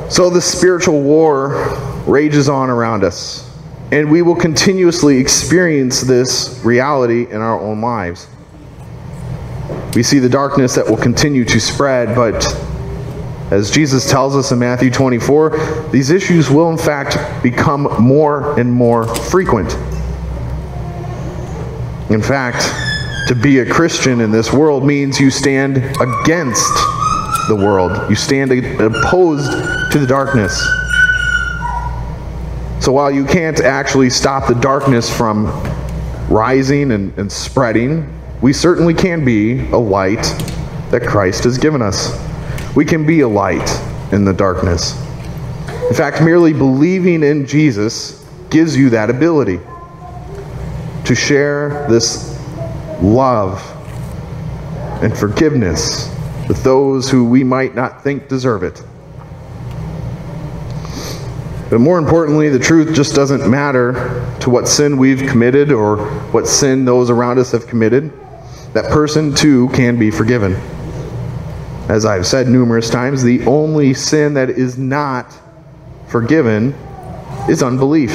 So 0.09 0.29
the 0.29 0.39
spiritual 0.39 1.01
war 1.01 1.55
rages 2.07 2.49
on 2.49 2.69
around 2.69 3.03
us, 3.03 3.49
and 3.91 4.09
we 4.09 4.21
will 4.21 4.35
continuously 4.35 5.17
experience 5.17 6.01
this 6.01 6.59
reality 6.63 7.27
in 7.29 7.41
our 7.41 7.59
own 7.59 7.81
lives. 7.81 8.27
We 9.93 10.03
see 10.03 10.19
the 10.19 10.29
darkness 10.29 10.75
that 10.75 10.87
will 10.87 10.97
continue 10.97 11.43
to 11.45 11.59
spread, 11.59 12.15
but 12.15 12.45
as 13.51 13.71
Jesus 13.71 14.09
tells 14.09 14.35
us 14.35 14.51
in 14.51 14.59
Matthew 14.59 14.91
24, 14.91 15.89
these 15.91 16.09
issues 16.09 16.49
will 16.49 16.69
in 16.69 16.77
fact 16.77 17.17
become 17.41 17.83
more 17.99 18.59
and 18.59 18.71
more 18.71 19.07
frequent. 19.15 19.73
In 22.09 22.21
fact, 22.21 22.69
to 23.27 23.35
be 23.35 23.59
a 23.59 23.65
Christian 23.65 24.21
in 24.21 24.31
this 24.31 24.53
world 24.53 24.85
means 24.85 25.19
you 25.19 25.29
stand 25.29 25.77
against 25.77 26.73
the 27.47 27.55
world. 27.55 28.09
You 28.09 28.15
stand 28.15 28.51
opposed 28.51 29.51
to 29.91 29.99
the 29.99 30.07
darkness. 30.07 30.65
So 32.87 32.93
while 32.93 33.11
you 33.11 33.25
can't 33.25 33.59
actually 33.59 34.09
stop 34.09 34.47
the 34.47 34.53
darkness 34.53 35.13
from 35.13 35.47
rising 36.29 36.93
and, 36.93 37.11
and 37.19 37.29
spreading, 37.29 38.07
we 38.39 38.53
certainly 38.53 38.93
can 38.93 39.25
be 39.25 39.59
a 39.71 39.77
light 39.77 40.23
that 40.91 41.01
Christ 41.05 41.43
has 41.43 41.57
given 41.57 41.81
us. 41.81 42.17
We 42.77 42.85
can 42.85 43.05
be 43.05 43.19
a 43.19 43.27
light 43.27 43.69
in 44.13 44.23
the 44.23 44.31
darkness. 44.31 44.97
In 45.89 45.95
fact, 45.95 46.21
merely 46.21 46.53
believing 46.53 47.23
in 47.23 47.45
Jesus 47.45 48.25
gives 48.49 48.77
you 48.77 48.89
that 48.91 49.09
ability 49.09 49.59
to 51.03 51.13
share 51.13 51.85
this 51.89 52.39
love 53.01 53.61
and 55.03 55.13
forgiveness 55.13 56.09
with 56.47 56.63
those 56.63 57.09
who 57.09 57.25
we 57.25 57.43
might 57.43 57.75
not 57.75 58.01
think 58.01 58.29
deserve 58.29 58.63
it. 58.63 58.81
But 61.69 61.79
more 61.81 61.97
importantly, 61.97 62.49
the 62.49 62.59
truth 62.59 62.95
just 62.95 63.13
doesn't 63.13 63.49
matter 63.49 63.93
to 64.39 64.49
what 64.49 64.67
sin 64.67 64.97
we've 64.97 65.27
committed 65.27 65.71
or 65.71 65.97
what 66.31 66.47
sin 66.47 66.85
those 66.85 67.09
around 67.09 67.39
us 67.39 67.51
have 67.51 67.67
committed. 67.67 68.11
That 68.73 68.91
person 68.91 69.35
too 69.35 69.67
can 69.69 69.99
be 69.99 70.09
forgiven. 70.09 70.53
As 71.89 72.05
I've 72.05 72.25
said 72.25 72.47
numerous 72.47 72.89
times, 72.89 73.23
the 73.23 73.45
only 73.45 73.93
sin 73.93 74.33
that 74.35 74.49
is 74.49 74.77
not 74.77 75.33
forgiven 76.07 76.73
is 77.49 77.63
unbelief. 77.63 78.11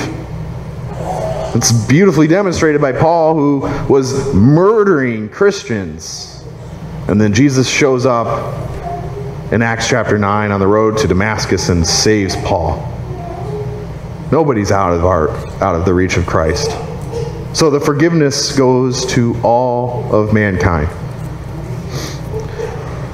It's 1.54 1.72
beautifully 1.86 2.28
demonstrated 2.28 2.80
by 2.80 2.92
Paul, 2.92 3.34
who 3.34 3.58
was 3.92 4.34
murdering 4.34 5.28
Christians. 5.28 6.44
And 7.08 7.20
then 7.20 7.34
Jesus 7.34 7.68
shows 7.68 8.06
up 8.06 9.52
in 9.52 9.60
Acts 9.60 9.88
chapter 9.88 10.18
9 10.18 10.50
on 10.50 10.60
the 10.60 10.66
road 10.66 10.96
to 10.98 11.08
Damascus 11.08 11.68
and 11.68 11.86
saves 11.86 12.36
Paul. 12.36 12.91
Nobody's 14.32 14.72
out 14.72 14.94
of 14.94 15.04
our 15.04 15.28
out 15.62 15.74
of 15.74 15.84
the 15.84 15.92
reach 15.92 16.16
of 16.16 16.24
Christ. 16.24 16.70
So 17.54 17.68
the 17.68 17.78
forgiveness 17.78 18.56
goes 18.56 19.04
to 19.12 19.38
all 19.42 20.10
of 20.10 20.32
mankind. 20.32 20.88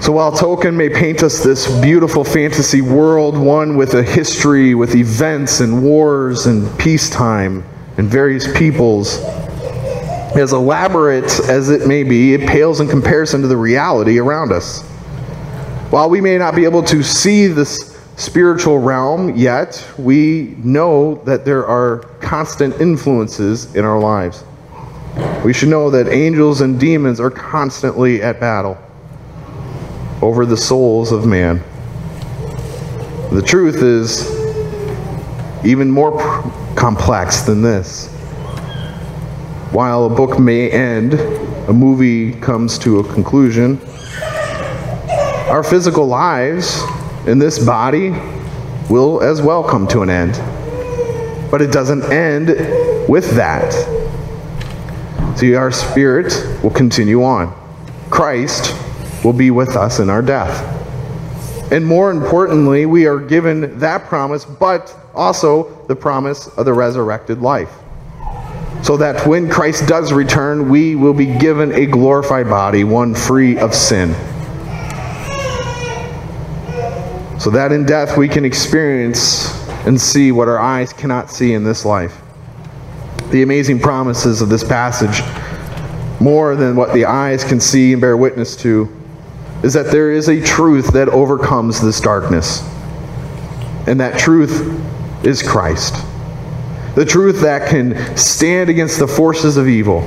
So 0.00 0.12
while 0.12 0.30
Tolkien 0.30 0.76
may 0.76 0.88
paint 0.88 1.24
us 1.24 1.42
this 1.42 1.68
beautiful 1.80 2.22
fantasy 2.22 2.82
world, 2.82 3.36
one 3.36 3.76
with 3.76 3.94
a 3.94 4.02
history, 4.04 4.76
with 4.76 4.94
events 4.94 5.58
and 5.58 5.82
wars 5.82 6.46
and 6.46 6.78
peacetime 6.78 7.64
and 7.96 8.08
various 8.08 8.46
peoples, 8.56 9.18
as 10.36 10.52
elaborate 10.52 11.40
as 11.48 11.68
it 11.68 11.88
may 11.88 12.04
be, 12.04 12.34
it 12.34 12.48
pales 12.48 12.78
in 12.78 12.86
comparison 12.86 13.42
to 13.42 13.48
the 13.48 13.56
reality 13.56 14.20
around 14.20 14.52
us. 14.52 14.82
While 15.90 16.10
we 16.10 16.20
may 16.20 16.38
not 16.38 16.54
be 16.54 16.64
able 16.64 16.84
to 16.84 17.02
see 17.02 17.48
this 17.48 17.97
spiritual 18.18 18.80
realm, 18.80 19.36
yet 19.36 19.86
we 19.96 20.56
know 20.58 21.22
that 21.24 21.44
there 21.44 21.64
are 21.64 21.98
constant 22.20 22.78
influences 22.80 23.72
in 23.76 23.84
our 23.84 23.98
lives. 23.98 24.42
We 25.44 25.52
should 25.52 25.68
know 25.68 25.88
that 25.90 26.08
angels 26.08 26.60
and 26.60 26.80
demons 26.80 27.20
are 27.20 27.30
constantly 27.30 28.20
at 28.20 28.40
battle 28.40 28.76
over 30.20 30.44
the 30.44 30.56
souls 30.56 31.12
of 31.12 31.26
man. 31.26 31.62
The 33.30 33.42
truth 33.42 33.82
is 33.82 34.28
even 35.64 35.88
more 35.88 36.20
complex 36.74 37.42
than 37.42 37.62
this. 37.62 38.08
While 39.70 40.06
a 40.06 40.10
book 40.10 40.40
may 40.40 40.70
end, 40.72 41.14
a 41.68 41.72
movie 41.72 42.32
comes 42.32 42.78
to 42.80 42.98
a 42.98 43.12
conclusion, 43.12 43.80
our 45.48 45.62
physical 45.62 46.06
lives 46.06 46.82
in 47.26 47.38
this 47.38 47.58
body 47.64 48.14
will 48.88 49.22
as 49.22 49.42
well 49.42 49.62
come 49.62 49.86
to 49.88 50.02
an 50.02 50.10
end. 50.10 50.32
But 51.50 51.62
it 51.62 51.72
doesn't 51.72 52.04
end 52.12 52.48
with 53.08 53.30
that. 53.32 53.72
See, 55.36 55.54
our 55.54 55.70
spirit 55.70 56.62
will 56.62 56.70
continue 56.70 57.22
on. 57.22 57.54
Christ 58.10 58.74
will 59.24 59.32
be 59.32 59.50
with 59.50 59.76
us 59.76 59.98
in 59.98 60.10
our 60.10 60.22
death. 60.22 60.74
And 61.70 61.86
more 61.86 62.10
importantly, 62.10 62.86
we 62.86 63.06
are 63.06 63.18
given 63.18 63.78
that 63.78 64.06
promise, 64.06 64.44
but 64.44 64.94
also 65.14 65.84
the 65.86 65.96
promise 65.96 66.48
of 66.56 66.64
the 66.64 66.72
resurrected 66.72 67.40
life. 67.40 67.70
So 68.82 68.96
that 68.96 69.26
when 69.26 69.50
Christ 69.50 69.86
does 69.86 70.12
return, 70.12 70.68
we 70.68 70.94
will 70.94 71.12
be 71.12 71.26
given 71.26 71.72
a 71.72 71.84
glorified 71.84 72.48
body, 72.48 72.84
one 72.84 73.14
free 73.14 73.58
of 73.58 73.74
sin. 73.74 74.14
So 77.38 77.50
that 77.50 77.70
in 77.70 77.86
death 77.86 78.16
we 78.16 78.28
can 78.28 78.44
experience 78.44 79.66
and 79.86 80.00
see 80.00 80.32
what 80.32 80.48
our 80.48 80.58
eyes 80.58 80.92
cannot 80.92 81.30
see 81.30 81.54
in 81.54 81.62
this 81.62 81.84
life. 81.84 82.20
The 83.30 83.42
amazing 83.42 83.78
promises 83.78 84.42
of 84.42 84.48
this 84.48 84.64
passage, 84.64 85.22
more 86.20 86.56
than 86.56 86.74
what 86.74 86.92
the 86.92 87.04
eyes 87.04 87.44
can 87.44 87.60
see 87.60 87.92
and 87.92 88.00
bear 88.00 88.16
witness 88.16 88.56
to, 88.56 88.88
is 89.62 89.72
that 89.74 89.86
there 89.92 90.10
is 90.10 90.28
a 90.28 90.40
truth 90.42 90.92
that 90.92 91.08
overcomes 91.08 91.80
this 91.80 92.00
darkness. 92.00 92.62
And 93.86 94.00
that 94.00 94.18
truth 94.18 94.80
is 95.24 95.42
Christ. 95.42 95.94
The 96.94 97.04
truth 97.04 97.40
that 97.42 97.68
can 97.68 98.16
stand 98.16 98.68
against 98.68 98.98
the 98.98 99.06
forces 99.06 99.56
of 99.56 99.68
evil. 99.68 100.06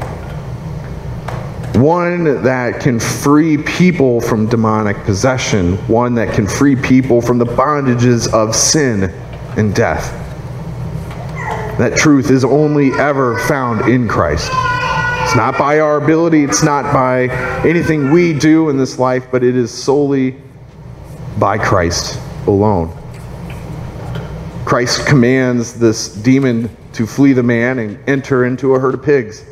One 1.75 2.43
that 2.43 2.81
can 2.81 2.99
free 2.99 3.57
people 3.57 4.19
from 4.19 4.47
demonic 4.47 4.97
possession. 5.03 5.77
One 5.87 6.13
that 6.15 6.33
can 6.33 6.45
free 6.45 6.75
people 6.75 7.21
from 7.21 7.37
the 7.37 7.45
bondages 7.45 8.31
of 8.33 8.55
sin 8.55 9.03
and 9.57 9.73
death. 9.73 10.11
That 11.77 11.95
truth 11.95 12.29
is 12.29 12.43
only 12.43 12.91
ever 12.91 13.39
found 13.39 13.89
in 13.89 14.07
Christ. 14.07 14.51
It's 15.23 15.35
not 15.35 15.57
by 15.57 15.79
our 15.79 15.97
ability, 15.97 16.43
it's 16.43 16.61
not 16.61 16.93
by 16.93 17.27
anything 17.65 18.11
we 18.11 18.37
do 18.37 18.69
in 18.69 18.77
this 18.77 18.99
life, 18.99 19.27
but 19.31 19.43
it 19.43 19.55
is 19.55 19.71
solely 19.71 20.35
by 21.39 21.57
Christ 21.57 22.19
alone. 22.47 22.95
Christ 24.65 25.05
commands 25.05 25.73
this 25.73 26.13
demon 26.13 26.69
to 26.93 27.07
flee 27.07 27.33
the 27.33 27.43
man 27.43 27.79
and 27.79 27.97
enter 28.09 28.45
into 28.45 28.75
a 28.75 28.79
herd 28.79 28.93
of 28.93 29.03
pigs. 29.03 29.45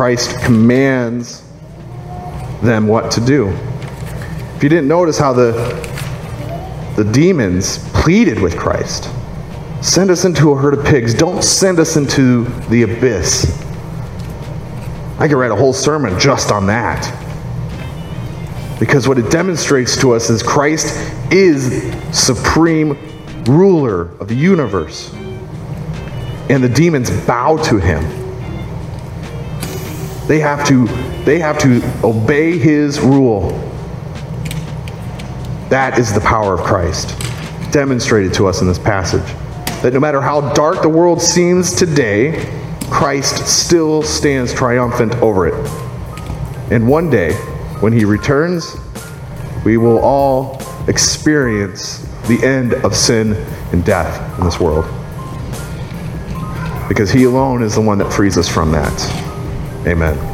Christ 0.00 0.40
commands 0.40 1.42
them 2.62 2.88
what 2.88 3.10
to 3.10 3.20
do. 3.20 3.48
If 4.56 4.62
you 4.62 4.70
didn't 4.70 4.88
notice 4.88 5.18
how 5.18 5.34
the, 5.34 5.52
the 6.96 7.04
demons 7.04 7.86
pleaded 7.92 8.40
with 8.40 8.56
Christ, 8.56 9.10
send 9.82 10.10
us 10.10 10.24
into 10.24 10.52
a 10.52 10.56
herd 10.56 10.72
of 10.72 10.86
pigs. 10.86 11.12
Don't 11.12 11.44
send 11.44 11.78
us 11.78 11.98
into 11.98 12.44
the 12.70 12.84
abyss. 12.84 13.62
I 15.18 15.28
could 15.28 15.36
write 15.36 15.50
a 15.50 15.54
whole 15.54 15.74
sermon 15.74 16.18
just 16.18 16.50
on 16.50 16.66
that. 16.68 17.04
Because 18.80 19.06
what 19.06 19.18
it 19.18 19.30
demonstrates 19.30 20.00
to 20.00 20.14
us 20.14 20.30
is 20.30 20.42
Christ 20.42 20.96
is 21.30 21.92
supreme 22.18 22.96
ruler 23.44 24.12
of 24.18 24.28
the 24.28 24.34
universe. 24.34 25.12
And 26.48 26.64
the 26.64 26.70
demons 26.70 27.10
bow 27.26 27.58
to 27.64 27.76
him. 27.76 28.19
They 30.30 30.38
have 30.38 30.64
to 30.68 30.86
they 31.24 31.40
have 31.40 31.58
to 31.58 31.82
obey 32.04 32.56
his 32.56 33.00
rule. 33.00 33.50
That 35.70 35.98
is 35.98 36.12
the 36.12 36.20
power 36.20 36.54
of 36.54 36.60
Christ 36.60 37.18
demonstrated 37.72 38.32
to 38.34 38.46
us 38.46 38.60
in 38.60 38.68
this 38.68 38.78
passage. 38.78 39.26
That 39.82 39.92
no 39.92 39.98
matter 39.98 40.20
how 40.20 40.52
dark 40.52 40.82
the 40.82 40.88
world 40.88 41.20
seems 41.20 41.74
today, 41.74 42.48
Christ 42.92 43.44
still 43.48 44.04
stands 44.04 44.54
triumphant 44.54 45.16
over 45.16 45.48
it. 45.48 45.70
And 46.70 46.86
one 46.86 47.10
day, 47.10 47.32
when 47.80 47.92
he 47.92 48.04
returns, 48.04 48.76
we 49.64 49.78
will 49.78 49.98
all 49.98 50.62
experience 50.86 52.08
the 52.28 52.38
end 52.44 52.74
of 52.84 52.94
sin 52.94 53.32
and 53.72 53.84
death 53.84 54.38
in 54.38 54.44
this 54.44 54.60
world. 54.60 54.84
Because 56.88 57.10
he 57.10 57.24
alone 57.24 57.64
is 57.64 57.74
the 57.74 57.80
one 57.80 57.98
that 57.98 58.12
frees 58.12 58.38
us 58.38 58.48
from 58.48 58.70
that. 58.70 59.29
Amen. 59.86 60.29